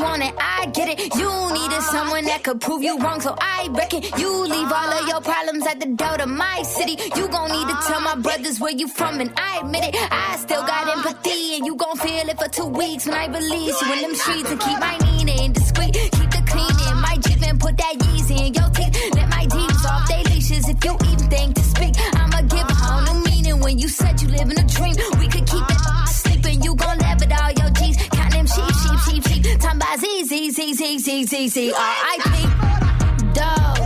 want 0.05 0.23
it. 0.23 0.33
I 0.37 0.65
get 0.77 0.87
it. 0.93 0.97
You 1.21 1.31
needed 1.57 1.83
someone 1.95 2.25
that 2.31 2.41
could 2.45 2.59
prove 2.61 2.81
you 2.87 2.97
wrong, 3.03 3.19
so 3.21 3.31
I 3.57 3.67
reckon 3.79 4.01
you 4.21 4.31
leave 4.53 4.71
all 4.79 4.91
of 4.97 5.03
your 5.11 5.21
problems 5.21 5.65
at 5.71 5.77
the 5.83 5.89
door 6.01 6.15
to 6.21 6.27
my 6.27 6.57
city. 6.63 6.95
You 7.17 7.27
gon' 7.35 7.51
need 7.55 7.67
to 7.73 7.77
tell 7.87 8.01
my 8.01 8.15
brothers 8.15 8.59
where 8.59 8.75
you 8.81 8.87
from, 8.87 9.19
and 9.23 9.31
I 9.49 9.51
admit 9.61 9.83
it. 9.89 9.95
I 10.11 10.37
still 10.45 10.63
got 10.71 10.83
empathy, 10.95 11.55
and 11.55 11.65
you 11.67 11.75
gon' 11.75 11.97
feel 11.97 12.25
it 12.31 12.37
for 12.41 12.49
two 12.49 12.69
weeks 12.81 13.05
when 13.07 13.15
I 13.23 13.25
release 13.39 13.77
you 13.81 13.93
in 13.93 14.01
them 14.05 14.15
streets 14.15 14.49
and 14.51 14.59
keep 14.59 14.79
my 14.79 14.95
meaning 15.07 15.51
discreet. 15.53 15.93
Keep 16.17 16.29
the 16.37 16.43
clean 16.51 16.75
in 16.89 16.97
my 17.07 17.15
Jeep 17.25 17.41
and 17.49 17.59
put 17.59 17.75
that 17.77 17.95
Yeezy 18.05 18.37
in 18.47 18.51
your 18.59 18.69
teeth. 18.77 18.93
Let 19.17 19.27
my 19.29 19.45
demons 19.55 19.85
off 19.91 20.07
they 20.09 20.23
leashes 20.31 20.65
if 20.73 20.79
you 20.85 20.93
even 21.09 21.27
think 21.33 21.55
to 21.55 21.63
speak. 21.73 21.93
I'ma 22.21 22.41
give 22.53 22.67
a 22.75 22.77
whole 22.83 23.03
new 23.07 23.17
meaning 23.29 23.57
when 23.65 23.79
you 23.79 23.89
said 23.99 24.21
you 24.21 24.27
live 24.37 24.49
in 24.53 24.57
a 24.65 24.67
dream. 24.75 24.95
We 25.19 25.27
could 25.33 25.47
keep 25.53 25.65
that 25.71 25.81
sleeping, 26.21 26.61
you 26.63 26.75
gon' 26.75 27.04
Time 29.59 29.79
by 29.79 29.95
Z, 29.97 30.23
Z, 30.25 30.51
Z, 30.51 30.73
Z, 30.73 30.99
Z, 30.99 31.25
Z, 31.25 31.47
Z, 31.49 31.71
R.I.P. 31.73 32.29
Dog, 33.33 33.84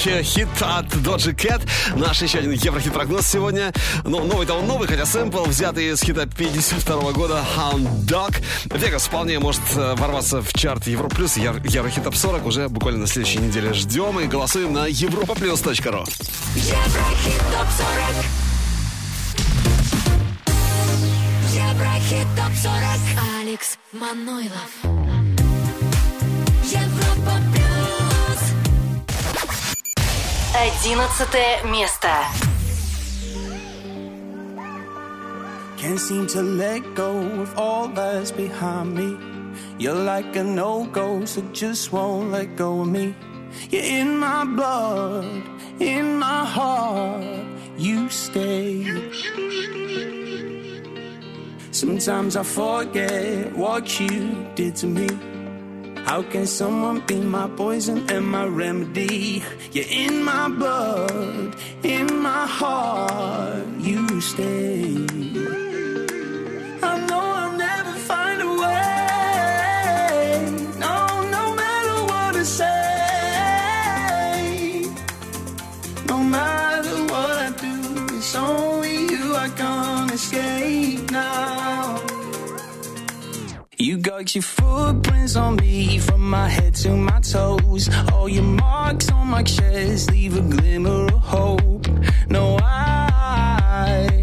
хит 0.00 0.48
от 0.60 0.86
Doja 0.86 1.34
Cat. 1.34 1.62
Наш 1.94 2.22
еще 2.22 2.38
один 2.38 2.52
еврохит 2.52 2.92
прогноз 2.92 3.26
сегодня. 3.26 3.72
Ну, 4.04 4.24
новый-то 4.24 4.54
он 4.54 4.66
новый, 4.66 4.88
хотя 4.88 5.04
сэмпл 5.04 5.44
взятый 5.44 5.92
из 5.92 6.00
хита 6.02 6.26
52 6.26 7.12
года 7.12 7.44
Hound 7.56 8.06
Dog. 8.06 8.42
Вегас 8.74 9.04
вполне 9.06 9.38
может 9.38 9.60
э, 9.76 9.94
ворваться 9.96 10.40
в 10.40 10.52
чарт 10.54 10.86
Европа 10.86 11.14
Плюс, 11.16 11.36
Евро- 11.36 11.62
Еврохит 11.64 12.04
Топ 12.04 12.16
40 12.16 12.46
уже 12.46 12.68
буквально 12.68 13.00
на 13.00 13.06
следующей 13.06 13.38
неделе 13.38 13.72
ждем 13.74 14.18
и 14.20 14.26
голосуем 14.26 14.72
на 14.72 14.88
europaplus.ru. 14.88 16.08
Еврохит 16.56 17.40
ТОП-40 17.52 18.24
Еврохит 21.52 22.26
ТОП-40 22.36 23.40
Алекс 23.40 23.78
Манойлов 23.92 24.99
Одиннадцатое 30.59 31.63
место. 31.63 32.09
Can't 35.77 35.99
seem 35.99 36.25
to 36.27 36.41
let 36.41 36.81
go 36.95 37.17
of 37.41 37.57
all 37.57 37.87
that's 37.89 38.31
behind 38.31 38.95
me. 38.95 39.17
You're 39.77 39.93
like 39.93 40.35
a 40.35 40.43
no-go, 40.43 41.25
so 41.25 41.41
just 41.51 41.91
won't 41.91 42.31
let 42.31 42.55
go 42.55 42.81
of 42.81 42.87
me. 42.87 43.13
You're 43.69 43.83
in 43.83 44.17
my 44.17 44.45
blood, 44.45 45.43
in 45.79 46.17
my 46.17 46.45
heart, 46.45 47.23
you 47.77 48.09
stay. 48.09 48.85
Sometimes 51.71 52.37
I 52.37 52.43
forget 52.43 53.53
what 53.55 53.99
you 53.99 54.47
did 54.55 54.75
to 54.77 54.87
me. 54.87 55.09
How 56.10 56.22
can 56.22 56.44
someone 56.44 57.06
be 57.06 57.20
my 57.20 57.46
poison 57.46 58.10
and 58.10 58.26
my 58.26 58.44
remedy? 58.44 59.44
You're 59.70 59.84
in 59.88 60.24
my 60.24 60.48
blood, 60.48 61.54
in 61.84 62.20
my 62.20 62.48
heart, 62.48 63.68
you 63.78 64.20
stay. 64.20 65.06
You 83.80 83.96
got 83.96 84.34
your 84.34 84.42
footprints 84.42 85.36
on 85.36 85.56
me 85.56 85.98
from 85.98 86.28
my 86.28 86.50
head 86.50 86.74
to 86.76 86.90
my 86.90 87.18
toes. 87.20 87.88
All 88.12 88.28
your 88.28 88.44
marks 88.44 89.10
on 89.10 89.28
my 89.28 89.42
chest 89.42 90.10
leave 90.10 90.36
a 90.36 90.42
glimmer 90.42 91.06
of 91.06 91.12
hope. 91.12 91.88
No, 92.28 92.58
I 92.60 94.19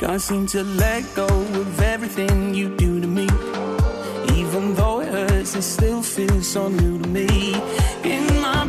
Can't 0.00 0.18
seem 0.18 0.46
to 0.46 0.64
let 0.64 1.14
go 1.14 1.26
of 1.26 1.80
everything 1.82 2.54
you 2.54 2.74
do 2.74 3.02
to 3.02 3.06
me. 3.06 3.28
Even 4.34 4.74
though 4.74 5.00
it 5.00 5.08
hurts, 5.08 5.54
it 5.54 5.60
still 5.60 6.02
feels 6.02 6.48
so 6.48 6.68
new 6.68 6.98
to 6.98 7.06
me. 7.06 7.52
In 8.02 8.40
my 8.40 8.64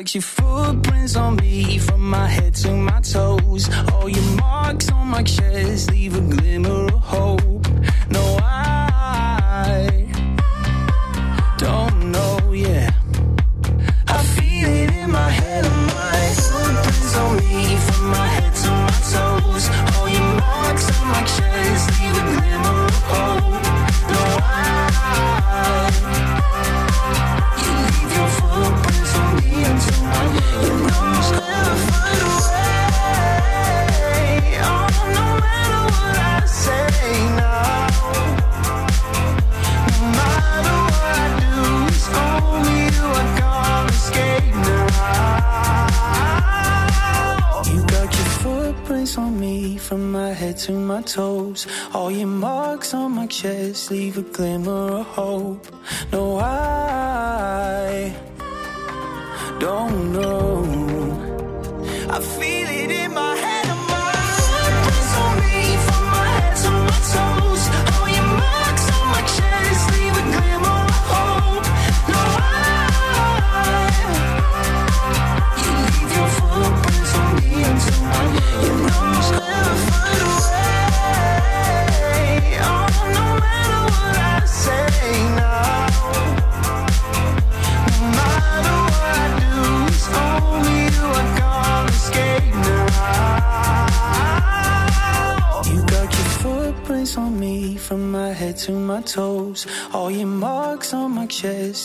Your 0.00 0.22
footprints 0.22 1.14
on 1.14 1.36
me 1.36 1.78
from 1.78 2.08
my 2.08 2.26
head 2.26 2.54
to 2.54 2.72
my 2.72 3.00
toes. 3.02 3.68
All 3.92 4.08
your 4.08 4.36
marks 4.36 4.90
on 4.90 5.08
my 5.08 5.22
chest 5.22 5.90
leave 5.90 6.16
a 6.16 6.22
glimmer 6.22 6.86
of 6.86 7.00
hope. 7.00 7.59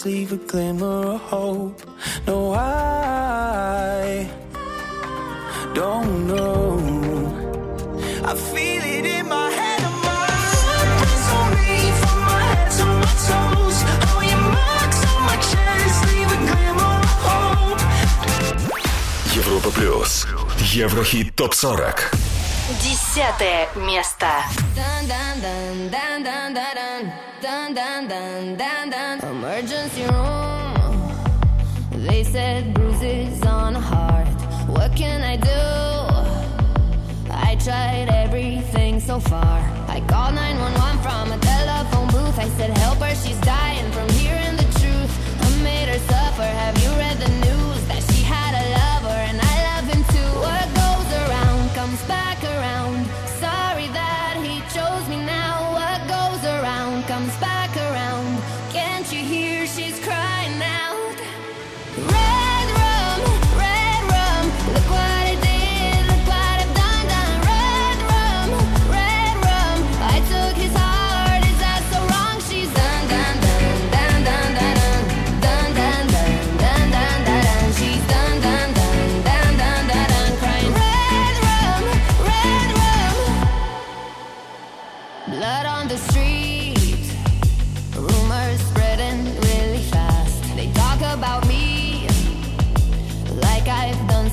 leave 0.05 0.31
a 0.31 0.37
glimmer 0.37 1.15
of 1.15 1.21
hope. 1.21 1.81
No, 2.27 2.53
I 2.53 4.29
don't 5.73 6.27
know. 6.27 6.77
I 8.23 8.35
feel 8.35 8.83
it 8.83 9.05
in 9.05 9.27
my 9.27 9.49
head. 9.49 9.65
Европа 19.35 19.69
плюс. 19.71 20.27
Еврохит 20.73 21.35
топ 21.35 21.53
40. 21.53 22.11
Десятое 22.81 23.67
место. 23.75 24.27
said 32.35 32.73
bruises 32.73 33.41
on 33.45 33.77
a 33.77 33.79
heart. 33.79 34.27
What 34.67 34.93
can 34.93 35.21
I 35.21 35.37
do? 35.37 35.65
I 37.31 37.55
tried 37.63 38.09
everything 38.09 38.99
so 38.99 39.21
far. 39.21 39.59
I 39.87 40.03
called 40.09 40.35
911 40.35 40.99
from 41.05 41.31
a 41.31 41.39
telephone 41.39 42.09
booth. 42.09 42.37
I 42.37 42.49
said, 42.57 42.77
Help 42.79 42.97
her, 42.97 43.15
she's 43.15 43.39
dying 43.39 43.89
from 43.93 44.09
hearing 44.19 44.57
the 44.57 44.67
truth. 44.81 45.11
I 45.45 45.63
made 45.63 45.87
her 45.87 46.01
suffer. 46.11 46.49
Have 46.63 46.77
you 46.83 46.89
read 46.99 47.17
the 47.19 47.31
news? 47.45 47.74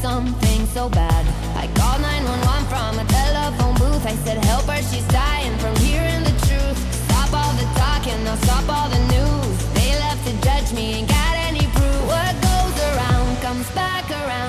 something 0.03 0.67
so 0.67 0.89
bad. 0.89 1.25
I 1.55 1.69
called 1.79 2.03
911 2.03 2.67
from 2.67 2.99
a 2.99 3.07
telephone 3.07 3.75
booth. 3.79 4.05
I 4.05 4.17
said, 4.25 4.45
help 4.45 4.67
her, 4.67 4.83
she's 4.91 5.07
dying 5.07 5.57
from 5.59 5.77
hearing 5.77 6.25
the 6.25 6.35
truth. 6.47 6.79
Stop 7.07 7.31
all 7.33 7.53
the 7.55 7.67
talking, 7.79 8.19
now 8.25 8.35
stop 8.43 8.67
all 8.69 8.89
the 8.91 9.03
news. 9.15 9.57
They 9.79 9.91
left 10.05 10.27
to 10.27 10.33
judge 10.43 10.73
me, 10.75 10.95
ain't 10.95 11.09
got 11.09 11.35
any 11.49 11.67
proof. 11.77 12.01
What 12.11 12.35
goes 12.51 12.77
around 12.91 13.31
comes 13.47 13.71
back 13.71 14.11
around. 14.11 14.42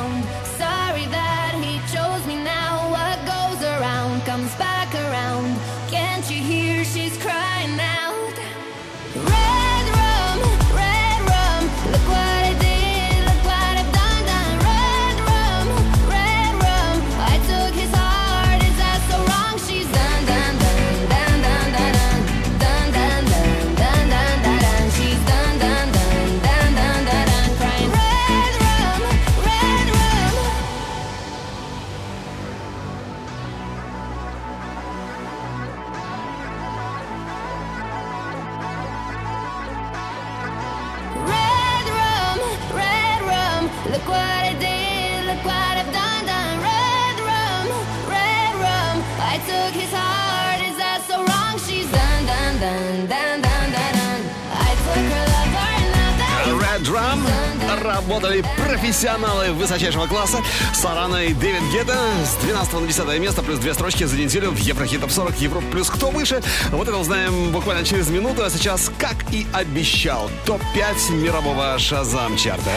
Работали 58.14 58.46
профессионалы 58.58 59.54
высочайшего 59.54 60.06
класса 60.06 60.38
Сарана 60.72 61.24
и 61.24 61.34
Дэвид 61.34 61.64
Гетта 61.72 61.98
с 62.24 62.36
12 62.44 62.74
на 62.74 62.86
10 62.86 63.20
место, 63.20 63.42
плюс 63.42 63.58
две 63.58 63.74
строчки 63.74 64.04
за 64.04 64.16
неделю 64.16 64.52
в 64.52 64.58
Еврохит 64.58 65.02
Топ 65.02 65.10
40 65.10 65.42
Европа 65.42 65.66
плюс 65.72 65.90
кто 65.90 66.12
выше. 66.12 66.44
Вот 66.70 66.88
это 66.88 66.98
узнаем 66.98 67.52
буквально 67.52 67.84
через 67.84 68.10
минуту, 68.10 68.44
а 68.44 68.52
сейчас, 68.52 68.92
как 69.00 69.16
и 69.32 69.48
обещал, 69.52 70.30
топ-5 70.46 71.12
мирового 71.14 71.80
Шазам 71.80 72.38
чарта. 72.38 72.70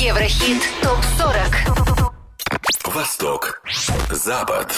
Еврохит 0.00 0.62
ТОП-40 0.82 2.10
Восток. 2.86 3.60
Запад. 4.10 4.74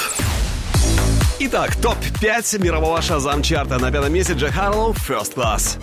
Итак, 1.38 1.76
топ-5 1.76 2.60
мирового 2.60 3.00
Шазам 3.02 3.40
чарта. 3.40 3.78
На 3.78 3.92
пятом 3.92 4.12
месте 4.12 4.32
Джек 4.32 4.52
Харлоу, 4.52 4.94
First 4.94 5.36
Class. 5.36 5.78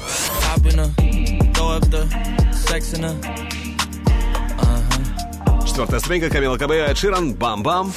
Throw 1.62 1.74
up 1.74 1.88
the 1.92 2.08
sex 2.52 2.94
in 2.94 3.04
her. 3.04 3.16
Четвертая 5.64 6.00
ступенька 6.00 6.32
Камила 6.32 6.58
Кабея, 6.58 6.88
Эд 6.88 6.98
Ширан, 6.98 7.36
Бам-Бам. 7.36 7.94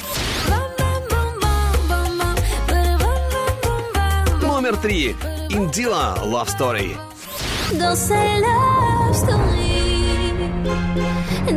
Номер 4.39 4.77
три. 4.77 5.15
Индила, 5.49 6.15
Love 6.21 6.47
Story. 6.47 6.95
Dans 7.71 7.95
ces 7.95 8.39
love 8.39 9.15
story, 9.15 10.33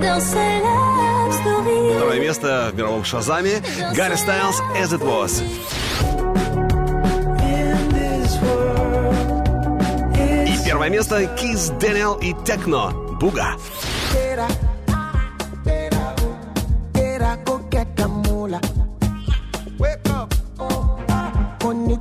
dans 0.01 0.20
ces 0.20 0.62
love 0.64 1.32
story. 1.43 1.94
Второе 1.94 2.20
место 2.20 2.70
в 2.72 2.76
мировом 2.76 3.05
Шазаме. 3.05 3.62
Гарри 3.94 4.16
Стайлз, 4.16 4.62
As 4.82 4.94
It 4.94 5.02
Was. 5.02 5.43
Первое 10.69 10.90
место 10.90 11.24
Кис 11.40 11.70
Дэниел 11.81 12.16
и 12.16 12.35
Техно, 12.45 12.90
Буга. 13.19 13.57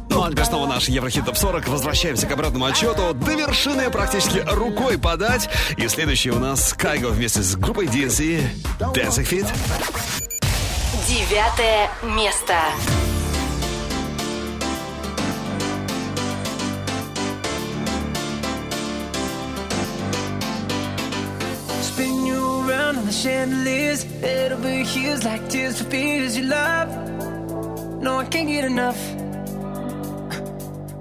Ну 0.09 0.23
а 0.23 0.29
теперь 0.29 0.43
снова 0.43 0.67
наш 0.67 0.89
Еврохит 0.89 1.23
Топ 1.23 1.37
40. 1.37 1.69
Возвращаемся 1.69 2.27
к 2.27 2.31
обратному 2.33 2.65
отчету. 2.65 3.13
До 3.13 3.31
вершины 3.35 3.89
практически 3.89 4.39
рукой 4.39 4.97
подать. 4.97 5.49
И 5.77 5.87
следующий 5.87 6.31
у 6.31 6.39
нас 6.39 6.73
Кайго 6.73 7.07
вместе 7.07 7.43
с 7.43 7.55
группой 7.55 7.85
DNC 7.85 8.41
Dancing 8.79 9.29
Fit. 9.29 9.47
Девятое 11.07 11.89
место. 12.03 12.55
Chandeliers. 23.17 24.03
Head 24.21 24.61
be 24.61 24.83
heels 24.83 25.23
like 25.23 25.49
tears 25.49 25.81
for 25.81 25.89
fears 25.89 26.37
you 26.37 26.45
love. 26.45 26.89
No, 28.01 28.17
I 28.19 28.25
can't 28.25 28.47
get 28.47 28.65
enough. 28.65 28.99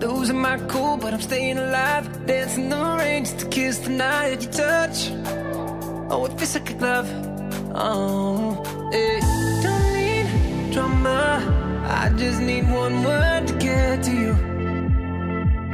Losing 0.01 0.41
my 0.41 0.59
cool, 0.69 0.97
but 0.97 1.13
I'm 1.13 1.21
staying 1.21 1.59
alive. 1.59 2.05
Dancing 2.27 2.69
the 2.69 2.97
rain 2.99 3.25
just 3.25 3.39
to 3.41 3.47
kiss 3.49 3.79
the 3.79 3.91
night 3.91 4.29
that 4.31 4.43
you 4.45 4.51
touch. 4.65 4.99
Oh, 6.11 6.25
it 6.27 6.33
feels 6.39 6.55
like 6.55 6.71
a 6.71 6.75
glove. 6.75 7.09
Oh, 7.75 8.63
it 8.93 9.23
don't 9.65 9.89
need 9.99 10.73
drama. 10.73 11.23
I 12.03 12.09
just 12.17 12.41
need 12.41 12.65
one 12.71 13.05
word 13.05 13.47
to 13.49 13.55
get 13.55 14.03
to 14.05 14.13
you. 14.23 14.35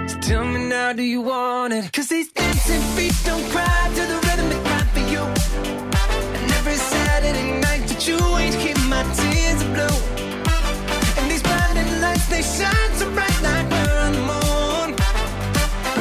So 0.08 0.18
tell 0.20 0.44
me 0.44 0.68
now, 0.68 0.92
do 0.92 1.02
you 1.02 1.20
want 1.20 1.72
it? 1.72 1.92
Cause 1.92 2.08
these 2.08 2.32
dancing 2.32 2.82
feet 2.96 3.14
don't 3.24 3.48
cry 3.50 3.90
to 3.94 4.02
the 4.10 4.14
rhythm 4.14 4.31
you 8.08 8.18
ain't 8.36 8.56
keep 8.58 8.78
my 8.88 9.02
tears 9.14 9.62
blue. 9.74 9.98
And 11.18 11.30
these 11.30 11.42
lights, 12.00 12.26
they 12.28 12.42
shine 12.42 12.94
so 12.94 13.08
bright 13.12 13.42
like 13.42 13.70
we're 13.70 13.98
on 13.98 14.12
the 14.12 14.20
moon. 14.20 14.96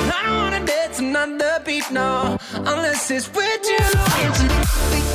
I 0.09 0.21
don't 0.25 0.37
wanna 0.37 0.65
dance 0.65 0.99
another 0.99 1.61
beat, 1.65 1.91
no, 1.91 2.37
unless 2.53 3.11
it's 3.11 3.27
with 3.33 3.65
you. 3.65 5.10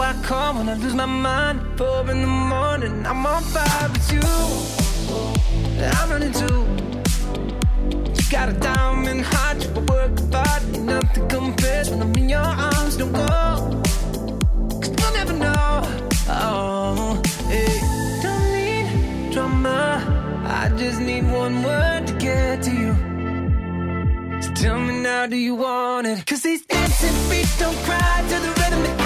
I 0.00 0.12
call 0.22 0.54
when 0.54 0.68
I 0.68 0.74
lose 0.74 0.94
my 0.94 1.06
mind? 1.06 1.60
Four 1.78 2.10
in 2.10 2.20
the 2.20 2.26
morning, 2.26 3.06
I'm 3.06 3.24
on 3.24 3.42
fire 3.42 3.88
with 3.88 4.12
you. 4.12 4.20
I'm 5.82 6.10
running 6.10 6.32
too. 6.32 6.66
You 8.14 8.30
got 8.30 8.50
a 8.50 8.52
diamond 8.52 9.22
heart, 9.22 9.64
you 9.64 9.70
work 9.80 10.18
hard, 10.32 10.62
nothing 10.80 11.28
compares 11.28 11.88
when 11.90 12.02
I'm 12.02 12.14
in 12.14 12.28
your 12.28 12.40
arms. 12.40 12.96
Don't 12.98 13.12
go, 13.12 13.82
cause 14.80 14.94
you'll 14.98 15.14
never 15.14 15.32
know. 15.32 15.82
Oh, 16.28 17.22
hey, 17.48 17.80
don't 18.22 18.52
need 18.52 19.32
drama. 19.32 20.02
I 20.44 20.68
just 20.76 21.00
need 21.00 21.24
one 21.30 21.62
word 21.62 22.06
to 22.08 22.12
get 22.14 22.62
to 22.64 22.70
you. 22.70 22.94
So 24.42 24.52
tell 24.52 24.78
me 24.78 25.00
now, 25.00 25.26
do 25.26 25.36
you 25.36 25.54
want 25.54 26.06
it? 26.06 26.26
Cause 26.26 26.42
these 26.42 26.66
dancing 26.66 27.16
feet 27.30 27.48
don't 27.58 27.76
cry 27.84 28.24
to 28.28 28.38
the 28.40 28.50
rhythm 28.60 29.05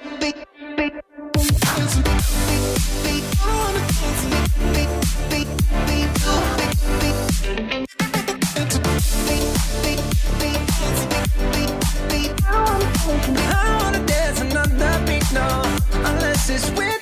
places 16.51 16.71
with 16.77 17.00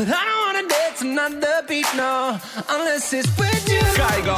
But 0.00 0.08
I 0.08 0.24
don't 0.24 0.40
wanna 0.46 0.66
dance 0.66 1.02
another 1.02 1.62
beat, 1.68 1.84
no, 1.94 2.40
unless 2.70 3.12
it's 3.12 3.28
with 3.36 3.68
you. 3.68 3.82
Kygo, 3.94 4.34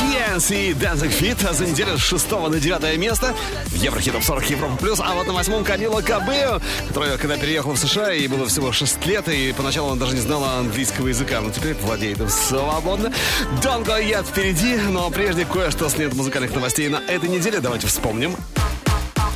DNCE 0.00 0.72
Dancing 0.78 1.10
Feet 1.10 1.52
за 1.52 1.66
неделю 1.66 1.98
с 1.98 2.00
6 2.00 2.30
на 2.30 2.58
9 2.58 2.96
место 2.96 3.34
в 3.66 3.74
Еврохит 3.74 4.14
Топ 4.14 4.22
40 4.22 4.48
Европа 4.48 4.76
Плюс, 4.78 5.00
а 5.00 5.12
вот 5.12 5.26
на 5.26 5.34
восьмом 5.34 5.62
Камила 5.62 6.00
Кабейо, 6.00 6.58
которая 6.88 7.18
когда 7.18 7.36
переехала 7.36 7.74
в 7.74 7.78
США, 7.78 8.12
ей 8.12 8.28
было 8.28 8.46
всего 8.46 8.72
6 8.72 9.04
лет, 9.04 9.28
и 9.28 9.52
поначалу 9.52 9.90
она 9.90 10.00
даже 10.00 10.14
не 10.14 10.22
знала 10.22 10.52
английского 10.60 11.08
языка, 11.08 11.42
но 11.42 11.50
теперь 11.50 11.74
владеет 11.74 12.20
им 12.20 12.30
свободно. 12.30 13.12
Don't 13.60 13.84
go 13.84 14.02
yet 14.02 14.24
впереди, 14.24 14.76
но 14.76 15.10
прежде 15.10 15.44
кое-что 15.44 15.90
с 15.90 15.98
нет 15.98 16.14
музыкальных 16.14 16.54
новостей 16.54 16.88
на 16.88 17.02
этой 17.08 17.28
неделе, 17.28 17.60
давайте 17.60 17.88
вспомним. 17.88 18.34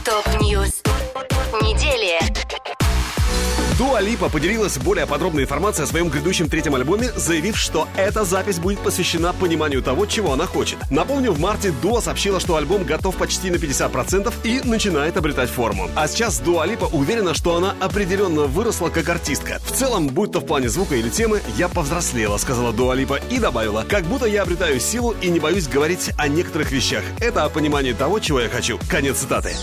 Top 0.06 0.40
News. 0.40 0.80
Недели. 1.60 2.38
Дуа 3.78 4.00
Липа 4.00 4.28
поделилась 4.28 4.76
более 4.76 5.06
подробной 5.06 5.44
информацией 5.44 5.84
о 5.84 5.86
своем 5.86 6.09
грядущем 6.09 6.48
третьем 6.48 6.74
альбоме, 6.74 7.12
заявив, 7.14 7.56
что 7.56 7.86
эта 7.96 8.24
запись 8.24 8.59
будет 8.59 8.80
посвящена 8.80 9.32
пониманию 9.32 9.82
того, 9.82 10.05
чего 10.05 10.32
она 10.32 10.46
хочет. 10.46 10.78
Напомню, 10.90 11.30
в 11.30 11.38
марте 11.38 11.72
Дуа 11.80 12.00
сообщила, 12.00 12.40
что 12.40 12.56
альбом 12.56 12.82
готов 12.82 13.14
почти 13.14 13.52
на 13.52 13.55
50% 13.55 14.34
и 14.42 14.62
начинает 14.64 15.16
обретать 15.16 15.48
форму. 15.48 15.88
А 15.94 16.09
сейчас 16.09 16.40
Дуа 16.40 16.66
Липа 16.66 16.86
уверена, 16.86 17.34
что 17.34 17.55
она 17.55 17.76
определенно 17.78 18.46
выросла 18.46 18.88
как 18.88 19.09
артистка. 19.09 19.60
В 19.64 19.70
целом, 19.70 20.09
будь 20.09 20.32
то 20.32 20.40
в 20.40 20.46
плане 20.46 20.68
звука 20.68 20.96
или 20.96 21.09
темы, 21.09 21.40
я 21.56 21.68
повзрослела, 21.68 22.36
сказала 22.38 22.72
Дуа 22.72 22.96
Липа 22.96 23.20
и 23.30 23.38
добавила, 23.38 23.84
как 23.88 24.02
будто 24.06 24.26
я 24.26 24.42
обретаю 24.42 24.80
силу 24.80 25.14
и 25.22 25.28
не 25.28 25.38
боюсь 25.38 25.68
говорить 25.68 26.10
о 26.18 26.26
некоторых 26.26 26.72
вещах. 26.72 27.05
Это 27.20 27.44
о 27.44 27.48
понимании 27.48 27.92
того, 27.92 28.18
чего 28.18 28.40
я 28.40 28.48
хочу. 28.48 28.80
Конец 28.90 29.18
цитаты. 29.18 29.55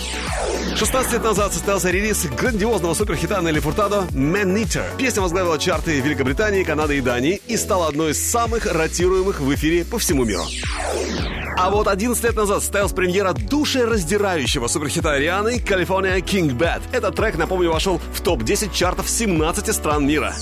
16 0.77 1.13
лет 1.13 1.23
назад 1.23 1.53
состоялся 1.53 1.89
релиз 1.89 2.25
грандиозного 2.25 2.93
суперхита 2.93 3.41
Нелли 3.41 3.59
Фуртадо 3.59 4.04
«Man 4.11 4.55
Eater». 4.55 4.85
Песня 4.97 5.21
возглавила 5.21 5.59
чарты 5.59 5.99
Великобритании, 5.99 6.63
Канады 6.63 6.97
и 6.97 7.01
Дании 7.01 7.41
и 7.47 7.57
стала 7.57 7.87
одной 7.87 8.11
из 8.11 8.23
самых 8.23 8.65
ротируемых 8.65 9.39
в 9.39 9.53
эфире 9.53 9.85
по 9.85 9.97
всему 9.97 10.25
миру. 10.25 10.43
А 11.57 11.69
вот 11.69 11.87
11 11.87 12.21
лет 12.23 12.35
назад 12.35 12.61
состоялась 12.61 12.91
премьера 12.91 13.31
душераздирающего 13.31 14.67
суперхита 14.67 15.13
Арианы 15.13 15.57
«California 15.57 16.19
King 16.19 16.51
Bad». 16.57 16.81
Этот 16.91 17.15
трек, 17.15 17.37
напомню, 17.37 17.71
вошел 17.71 18.01
в 18.13 18.21
топ-10 18.21 18.73
чартов 18.73 19.09
17 19.09 19.73
стран 19.73 20.05
мира. 20.05 20.33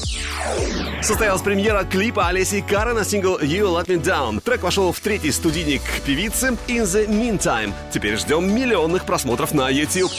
Состоялась 1.03 1.41
премьера 1.41 1.83
клипа 1.83 2.27
Олеси 2.27 2.61
Кары 2.61 2.93
на 2.93 3.03
сингл 3.03 3.37
«You 3.37 3.77
Let 3.77 3.87
Me 3.87 4.01
Down». 4.01 4.41
Трек 4.41 4.63
вошел 4.63 4.91
в 4.91 4.99
третий 5.01 5.31
студийник 5.31 5.81
певицы 6.05 6.57
«In 6.67 6.83
the 6.83 7.07
Meantime». 7.07 7.73
Теперь 7.93 8.17
ждем 8.17 8.53
миллионных 8.53 9.05
просмотров 9.05 9.53
на 9.53 9.69
YouTube. 9.69 10.11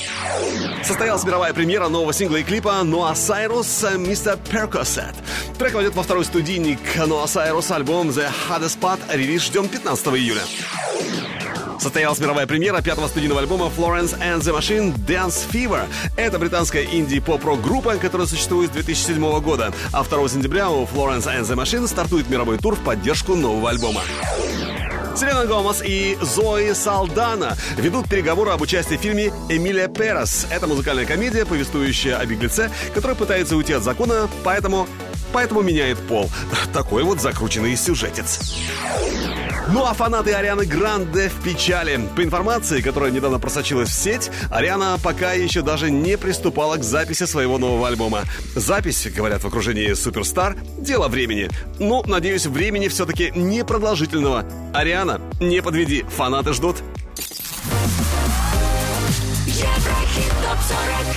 Состоялась 0.84 1.24
мировая 1.24 1.54
премьера 1.54 1.88
нового 1.88 2.12
сингла 2.12 2.36
и 2.36 2.42
клипа 2.42 2.82
Ноа 2.84 3.14
Сайрус 3.14 3.82
«Mr. 3.82 4.38
Percocet». 4.50 5.14
Трек 5.58 5.72
войдет 5.72 5.94
во 5.94 6.02
второй 6.02 6.24
студийник 6.26 6.78
Ноа 6.96 7.26
Сайрус 7.26 7.70
альбом 7.70 8.10
«The 8.10 8.28
Hardest 8.48 8.78
Part». 8.78 9.00
Релиз 9.10 9.42
ждем 9.44 9.68
15 9.68 10.06
июля. 10.08 10.42
Состоялась 11.84 12.18
мировая 12.18 12.46
премьера 12.46 12.80
пятого 12.80 13.08
студийного 13.08 13.40
альбома 13.40 13.66
Florence 13.66 14.18
and 14.18 14.40
the 14.40 14.58
Machine 14.58 14.94
Dance 15.06 15.46
Fever. 15.52 15.86
Это 16.16 16.38
британская 16.38 16.84
инди-поп-рок 16.84 17.60
группа, 17.60 17.96
которая 17.96 18.26
существует 18.26 18.70
с 18.70 18.72
2007 18.72 19.40
года. 19.40 19.72
А 19.92 20.02
2 20.02 20.28
сентября 20.28 20.70
у 20.70 20.84
Florence 20.84 21.26
and 21.26 21.42
the 21.42 21.54
Machine 21.54 21.86
стартует 21.86 22.30
мировой 22.30 22.56
тур 22.56 22.74
в 22.74 22.80
поддержку 22.80 23.34
нового 23.34 23.68
альбома. 23.68 24.00
Селена 25.16 25.44
Гомес 25.44 25.82
и 25.84 26.16
Зои 26.20 26.72
Салдана 26.72 27.56
ведут 27.76 28.08
переговоры 28.08 28.50
об 28.50 28.62
участии 28.62 28.96
в 28.96 29.00
фильме 29.00 29.30
«Эмилия 29.48 29.86
Перес». 29.86 30.46
Это 30.50 30.66
музыкальная 30.66 31.06
комедия, 31.06 31.44
повествующая 31.44 32.16
о 32.16 32.26
беглеце, 32.26 32.70
который 32.94 33.14
пытается 33.14 33.56
уйти 33.56 33.74
от 33.74 33.84
закона, 33.84 34.28
поэтому, 34.42 34.88
поэтому 35.32 35.62
меняет 35.62 35.98
пол. 35.98 36.30
Такой 36.72 37.04
вот 37.04 37.20
закрученный 37.20 37.76
сюжетец. 37.76 38.40
Ну 39.72 39.84
а 39.84 39.94
фанаты 39.94 40.32
Арианы 40.32 40.66
Гранде 40.66 41.28
в 41.28 41.42
печали. 41.42 41.98
По 42.14 42.22
информации, 42.22 42.82
которая 42.82 43.10
недавно 43.10 43.38
просочилась 43.38 43.88
в 43.88 43.92
сеть, 43.94 44.30
Ариана 44.50 44.98
пока 45.02 45.32
еще 45.32 45.62
даже 45.62 45.90
не 45.90 46.18
приступала 46.18 46.76
к 46.76 46.84
записи 46.84 47.24
своего 47.24 47.56
нового 47.58 47.88
альбома. 47.88 48.24
Запись, 48.54 49.08
говорят 49.14 49.42
в 49.42 49.46
окружении 49.46 49.94
Суперстар, 49.94 50.56
дело 50.78 51.08
времени. 51.08 51.48
Ну, 51.78 52.02
надеюсь, 52.04 52.46
времени 52.46 52.88
все-таки 52.88 53.30
непродолжительного. 53.34 54.44
Ариана, 54.74 55.20
не 55.40 55.62
подведи, 55.62 56.04
фанаты 56.08 56.52
ждут. 56.52 56.76
Еврохит 59.46 60.32
ТОП-40 60.42 61.16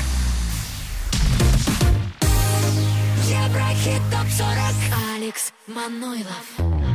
Еврохит 3.27 4.01
ТОП-40 4.11 5.15
Алекс 5.15 5.53
Манойлов 5.67 6.86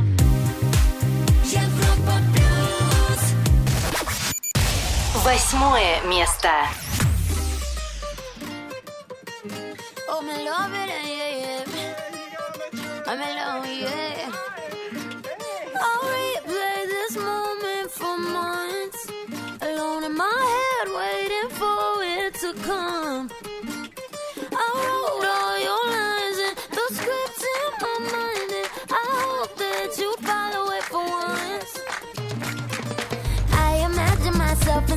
Европа 1.43 2.15
плюс 2.33 3.33
Восьмое 5.23 6.01
место. 6.05 6.49
Oh, 10.09 10.21
me 10.21 10.33
love 10.45 10.73
it, 10.73 10.89
yeah, 10.89 11.31
yeah. 11.41 11.63
I'm 13.07 13.19
in 13.19 13.35
love, 13.35 13.65
yeah. 13.65 14.31
I'll 15.75 16.03
replay 16.03 16.85
this 16.87 17.17
moment 17.17 17.91
for 17.91 18.17
months. 18.17 19.07
Alone 19.61 20.03
in 20.05 20.15
my 20.15 20.39
head, 20.53 20.87
waiting 20.95 21.49
for 21.57 22.03
it 22.03 22.33
to 22.41 22.53
come. 22.63 23.29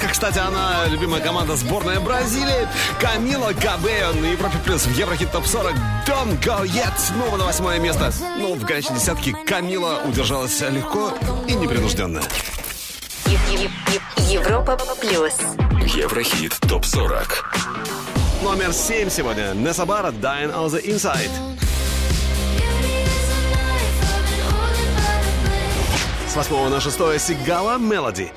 подборках. 0.00 0.12
Кстати, 0.12 0.38
она 0.38 0.86
любимая 0.86 1.20
команда 1.20 1.56
сборная 1.56 2.00
Бразилии. 2.00 2.68
Камила 3.00 3.52
Кабео 3.52 4.12
на 4.20 4.26
Европе 4.26 4.58
Плюс 4.64 4.86
в 4.86 4.92
Еврохит 4.92 5.30
Топ 5.30 5.46
40. 5.46 5.74
Don't 6.06 6.40
Go 6.40 6.64
Yet 6.64 6.92
снова 6.98 7.36
на 7.36 7.44
восьмое 7.44 7.78
место. 7.78 8.12
Ну, 8.38 8.54
в 8.54 8.64
горячей 8.64 8.94
десятке 8.94 9.32
Камила 9.32 10.00
удержалась 10.04 10.60
легко 10.60 11.12
и 11.48 11.54
непринужденно. 11.54 12.22
Европа 14.28 14.78
Плюс. 15.00 15.34
Еврохит 15.94 16.56
Топ 16.68 16.84
40. 16.84 17.54
Номер 18.42 18.72
семь 18.72 19.10
сегодня. 19.10 19.52
Несабара 19.54 20.10
Dying 20.10 20.54
on 20.54 20.68
the 20.68 20.82
Inside. 20.84 21.30
С 26.28 26.36
восьмого 26.36 26.68
на 26.68 26.80
шестое 26.80 27.18
Сигала 27.18 27.76
Мелоди. 27.76 28.32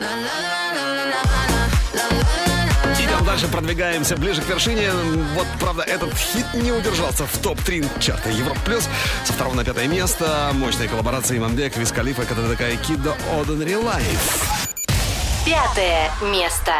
А 3.24 3.26
дальше 3.26 3.48
продвигаемся 3.48 4.18
ближе 4.18 4.42
к 4.42 4.50
вершине. 4.50 4.92
Вот, 5.34 5.48
правда, 5.58 5.84
этот 5.84 6.14
хит 6.14 6.46
не 6.56 6.74
удержался 6.74 7.26
в 7.26 7.38
топ-3 7.38 8.02
чарта 8.02 8.30
Европ+. 8.30 8.60
плюс 8.66 8.90
Со 9.24 9.32
второго 9.32 9.54
на 9.56 9.64
пятое 9.64 9.88
место 9.88 10.50
мощные 10.52 10.90
коллаборации 10.90 11.40
Мамбек, 11.40 11.78
Вискалифа, 11.78 12.24
КТДК 12.24 12.74
и 12.74 12.76
Кидо 12.76 13.16
Оден 13.32 13.62
Релайф. 13.64 14.68
Пятое 15.46 16.12
место. 16.34 16.74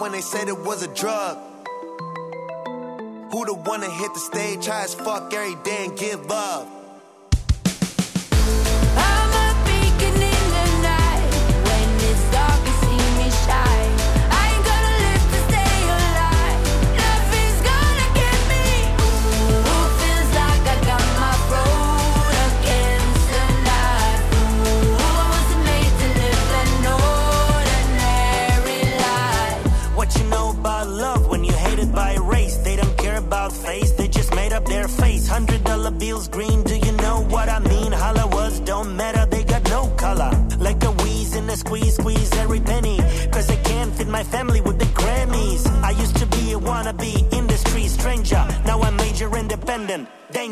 when 0.00 0.12
they 0.12 0.20
said 0.22 0.48
it 0.48 0.58
was 0.58 0.82
a 0.82 0.88
drug? 0.94 1.36
Who 3.32 3.44
the 3.44 3.54
one 3.54 3.80
that 3.82 3.90
hit 3.92 4.12
the 4.14 4.20
stage 4.20 4.66
high 4.66 4.84
as 4.84 4.94
fuck 4.94 5.32
every 5.32 5.54
day 5.62 5.84
and 5.84 5.96
give 5.96 6.26
love? 6.26 6.79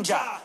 danger. 0.03 0.38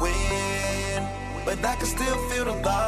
win, 0.00 1.02
but 1.44 1.64
I 1.64 1.74
can 1.76 1.86
still 1.86 2.16
feel 2.28 2.44
the 2.44 2.52
loss. 2.62 2.87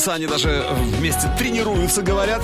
Меннеса. 0.00 0.14
Они 0.14 0.26
даже 0.26 0.66
вместе 0.98 1.30
тренируются, 1.38 2.02
говорят. 2.02 2.42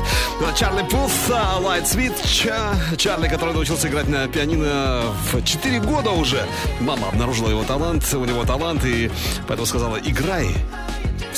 Чарли 0.57 0.83
Пулс, 0.89 1.13
Light 1.29 1.85
Sweet. 1.85 2.15
Ча- 2.27 2.75
Чарли, 2.97 3.29
который 3.29 3.55
научился 3.55 3.89
играть 3.89 4.09
на 4.09 4.27
пианино 4.29 5.03
в 5.33 5.43
4 5.43 5.81
года 5.81 6.11
уже. 6.11 6.45
Мама 6.81 7.09
обнаружила 7.09 7.49
его 7.49 7.65
талант, 7.65 8.13
у 8.15 8.25
него 8.25 8.45
талант, 8.45 8.85
и 8.85 9.11
поэтому 9.49 9.67
сказала, 9.67 9.97
играй, 9.97 10.49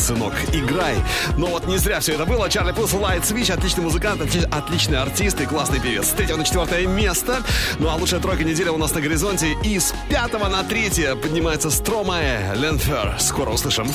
сынок, 0.09 0.33
играй. 0.55 0.97
Но 1.37 1.49
вот 1.49 1.67
не 1.67 1.77
зря 1.77 2.01
все 2.01 2.15
это 2.15 2.25
было. 2.25 2.49
Чарли 2.49 2.73
Пулс, 2.73 2.93
Light 2.95 3.23
Switch, 3.23 3.53
отличный 3.53 3.85
музыкант, 3.85 4.23
отли- 4.23 4.49
отличный 4.51 4.99
артист 4.99 5.39
и 5.41 5.47
классный 5.47 5.81
певец. 5.81 6.07
С 6.07 6.11
третьего 6.13 6.39
на 6.39 6.45
четвертое 6.45 6.87
место. 6.87 7.43
Ну 7.79 7.89
а 7.91 7.95
лучшая 7.97 8.21
тройка 8.21 8.43
недели 8.43 8.71
у 8.71 8.79
нас 8.79 8.93
на 8.95 9.03
горизонте. 9.03 9.55
И 9.63 9.79
с 9.79 9.93
пятого 10.09 10.49
на 10.49 10.65
третье 10.65 11.15
поднимается 11.15 11.71
Стромае 11.71 12.55
Ленфер. 12.55 13.17
Скоро 13.21 13.51
услышим. 13.51 13.87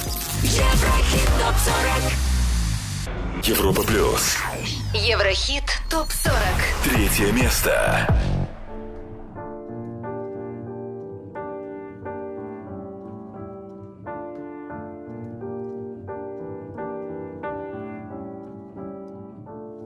Еврохит 0.43 1.29
топ 1.39 1.55
40. 3.41 3.47
Европа 3.47 3.81
плюс. 3.81 4.37
Еврохит 4.93 5.63
топ 5.89 6.07
40. 6.11 6.37
Третье 6.93 7.31
место. 7.31 8.07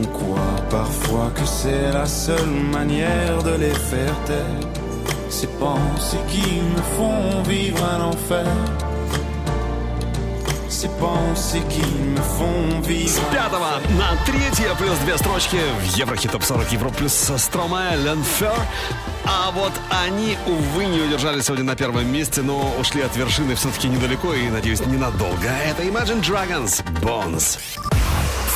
On 0.00 0.06
croit 0.06 0.56
parfois 0.70 1.30
que 1.34 1.44
c'est 1.44 1.92
la 1.92 2.06
seule 2.06 2.54
manière 2.72 3.42
de 3.42 3.54
les 3.56 3.74
faire 3.74 4.14
taire. 4.24 4.60
Ces 5.28 5.48
pensées 5.58 6.24
qui 6.28 6.60
me 6.74 6.82
font 6.96 7.42
vivre 7.42 7.78
un 7.84 8.00
enfer. 8.04 8.46
С 10.68 10.86
пятого 13.30 13.80
на 13.98 14.16
третье, 14.24 14.74
плюс 14.78 14.96
две 15.04 15.18
строчки 15.18 15.58
в 15.80 15.96
Еврохит 15.96 16.32
Топ 16.32 16.42
40 16.42 16.72
Евро 16.72 16.88
плюс 16.88 17.12
Стромае 17.12 17.98
Ленфер. 17.98 18.54
А 19.26 19.50
вот 19.50 19.72
они, 19.90 20.38
увы, 20.46 20.86
не 20.86 21.02
удержались 21.02 21.44
сегодня 21.44 21.64
на 21.64 21.76
первом 21.76 22.10
месте, 22.10 22.40
но 22.40 22.74
ушли 22.80 23.02
от 23.02 23.14
вершины 23.14 23.54
все-таки 23.56 23.88
недалеко 23.88 24.32
и, 24.32 24.48
надеюсь, 24.48 24.80
ненадолго. 24.86 25.48
Это 25.66 25.82
Imagine 25.82 26.22
Dragons 26.22 26.82
Bones. 27.02 27.58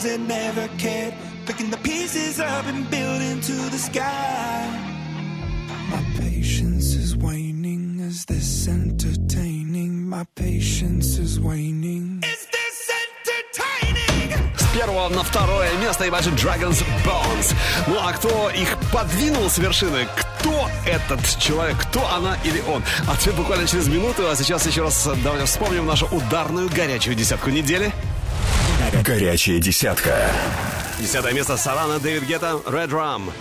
Ones 0.00 0.04
that 0.04 0.20
never 0.20 0.68
cared, 0.78 1.14
picking 1.46 1.70
the 1.70 1.76
pieces 1.78 2.40
up 2.40 2.66
and 2.66 2.88
building 2.90 3.40
to 3.40 3.52
the 3.70 3.78
sky. 3.78 4.66
My 5.90 6.02
patience 6.18 6.94
is 6.94 7.16
waning. 7.16 8.00
Is 8.00 8.24
this 8.24 8.68
entertaining? 8.68 10.08
My 10.08 10.24
patience 10.34 11.18
is 11.18 11.38
waning. 11.40 12.22
Is 12.24 12.46
this 12.56 12.90
entertaining? 13.04 14.56
С 14.56 14.76
первого 14.76 15.08
на 15.08 15.22
второе 15.22 15.70
место 15.78 16.06
Imagine 16.06 16.36
Dragons 16.36 16.84
Bones. 17.04 17.54
Ну 17.86 17.98
а 17.98 18.12
кто 18.12 18.50
их 18.50 18.76
подвинул 18.92 19.50
с 19.50 19.58
вершины? 19.58 20.06
Кто 20.16 20.68
этот 20.86 21.20
человек? 21.38 21.76
Кто 21.78 22.06
она 22.08 22.38
или 22.44 22.60
он? 22.68 22.82
Ответ 23.08 23.34
буквально 23.34 23.66
через 23.66 23.88
минуту. 23.88 24.28
А 24.30 24.36
сейчас 24.36 24.66
еще 24.66 24.82
раз 24.82 25.08
давайте 25.22 25.46
вспомним 25.46 25.86
нашу 25.86 26.06
ударную 26.06 26.68
горячую 26.70 27.14
десятку 27.16 27.50
недели. 27.50 27.92
Горячая 29.10 29.58
десятка. 29.58 30.14
Десятое 31.00 31.32
место 31.32 31.56
Савана, 31.56 31.98
Дэвид 31.98 32.28
Гетта, 32.28 32.60
Red 32.64 32.90
Rum. 32.90 33.32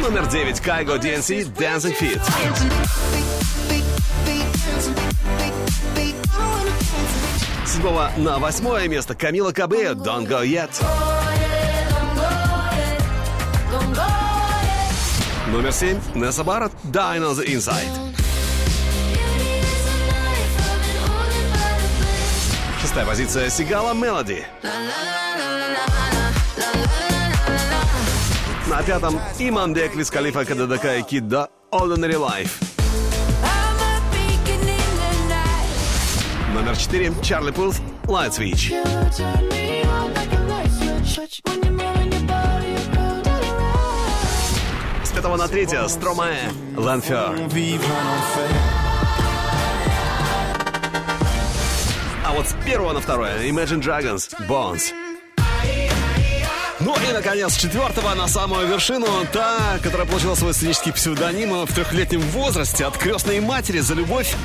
Номер 0.00 0.28
девять 0.28 0.60
Кайго 0.60 0.94
DNC 0.94 1.52
Dancing 1.56 1.98
Fit. 1.98 2.22
Седьмого 7.66 8.12
на 8.16 8.38
восьмое 8.38 8.86
место 8.86 9.16
Камила 9.16 9.50
Кабео 9.50 9.94
Don't 9.94 10.28
Go 10.28 10.46
Yet. 10.46 10.70
Номер 15.48 15.72
семь 15.72 15.98
Несса 16.14 16.44
Барретт 16.44 16.74
Die 16.84 17.18
on 17.18 17.34
the 17.34 17.44
Inside. 17.44 18.09
Шестая 22.90 23.06
позиция 23.06 23.50
Сигала 23.50 23.94
Мелоди. 23.94 24.44
На 28.66 28.82
пятом 28.82 29.20
Иман 29.38 29.72
Дек, 29.72 29.94
Виз 29.94 30.10
Калифа, 30.10 30.44
КДДК 30.44 30.98
и 30.98 31.02
Кидда 31.02 31.50
Ordinary 31.70 32.16
Life. 32.16 32.50
Номер 36.52 36.76
четыре 36.76 37.12
Чарли 37.22 37.52
Пулс 37.52 37.80
Light 38.06 38.32
Switch. 38.36 38.74
С 45.04 45.10
пятого 45.10 45.36
на 45.36 45.46
третье 45.46 45.86
Стромае 45.86 46.50
Ланфер. 46.76 47.38
А 52.30 52.32
вот 52.32 52.46
с 52.46 52.54
первого 52.64 52.92
на 52.92 53.00
второе 53.00 53.42
Imagine 53.48 53.82
Dragons 53.82 54.30
Bones. 54.46 54.92
Ну 56.78 56.94
и, 56.94 57.12
наконец, 57.12 57.56
четвертого 57.56 58.14
на 58.14 58.28
самую 58.28 58.68
вершину 58.68 59.08
та, 59.32 59.80
которая 59.82 60.06
получила 60.06 60.36
свой 60.36 60.54
сценический 60.54 60.92
псевдоним 60.92 61.66
в 61.66 61.74
трехлетнем 61.74 62.20
возрасте 62.20 62.84
от 62.84 62.96
крестной 62.96 63.40
матери 63.40 63.80
за 63.80 63.94
любовь 63.94 64.36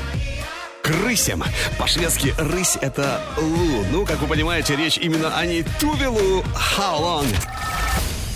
к 0.81 0.89
рысям. 1.05 1.43
По-шведски 1.77 2.33
«рысь»— 2.39 2.75
это 2.81 3.21
«лу». 3.37 3.85
Ну, 3.91 4.03
как 4.07 4.17
вы 4.17 4.25
понимаете, 4.25 4.75
речь 4.75 4.97
именно 4.97 5.37
о 5.37 5.45
ней 5.45 5.63
Тувелу 5.79 6.41
«How 6.77 6.99
long?» 6.99 7.27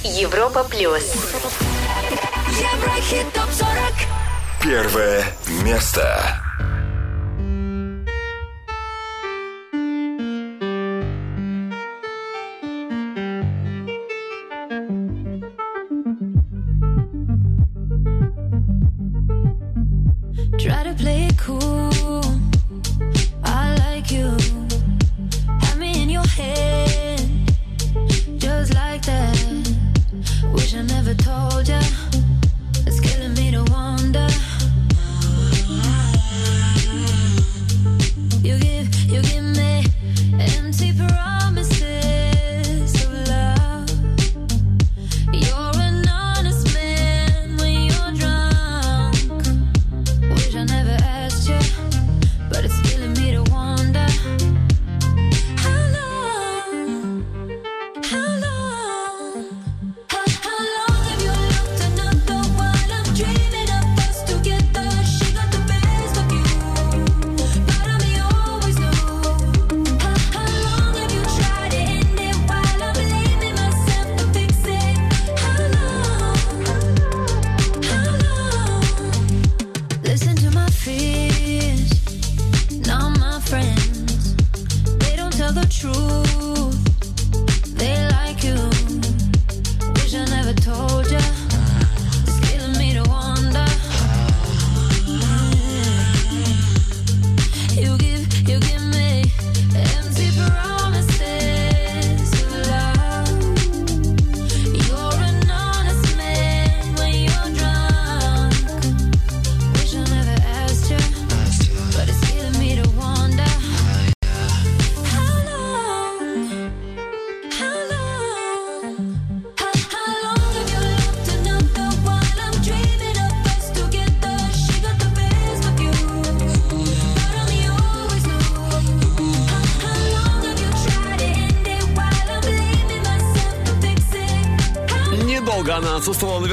Европа 0.04 0.64
плюс. 0.66 1.12
Еврохит 2.52 3.34
топ 3.34 3.50
40. 3.52 3.68
Первое 4.62 5.26
место. 5.64 6.40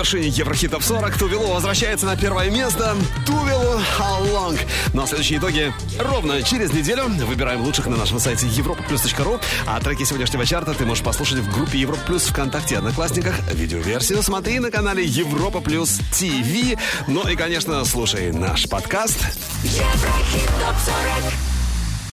Вершине 0.06 0.28
Еврохит 0.28 0.70
Топ 0.70 0.84
40. 0.84 1.18
Тувелу 1.18 1.48
возвращается 1.48 2.06
на 2.06 2.16
первое 2.16 2.48
место. 2.48 2.94
Тувелу 3.26 3.80
How 3.98 4.22
Long. 4.32 4.56
Ну 4.92 5.02
а 5.02 5.06
следующие 5.08 5.40
итоги 5.40 5.72
ровно 5.98 6.42
через 6.42 6.72
неделю. 6.72 7.08
Выбираем 7.26 7.62
лучших 7.62 7.88
на 7.88 7.96
нашем 7.96 8.20
сайте 8.20 8.46
europaplus.ru. 8.46 9.40
А 9.66 9.80
треки 9.80 10.04
сегодняшнего 10.04 10.46
чарта 10.46 10.74
ты 10.74 10.86
можешь 10.86 11.02
послушать 11.02 11.38
в 11.38 11.52
группе 11.52 11.78
Европа 11.78 12.02
Плюс 12.06 12.22
ВКонтакте 12.22 12.78
Одноклассниках. 12.78 13.34
Видеоверсию 13.52 14.22
смотри 14.22 14.60
на 14.60 14.70
канале 14.70 15.04
Европа 15.04 15.60
Плюс 15.60 15.98
ТВ. 16.12 16.78
Ну 17.08 17.26
и, 17.28 17.34
конечно, 17.34 17.84
слушай 17.84 18.30
наш 18.30 18.68
подкаст. 18.68 19.18
Еврохит 19.64 20.46
топ 20.60 20.76
40. 21.24 21.45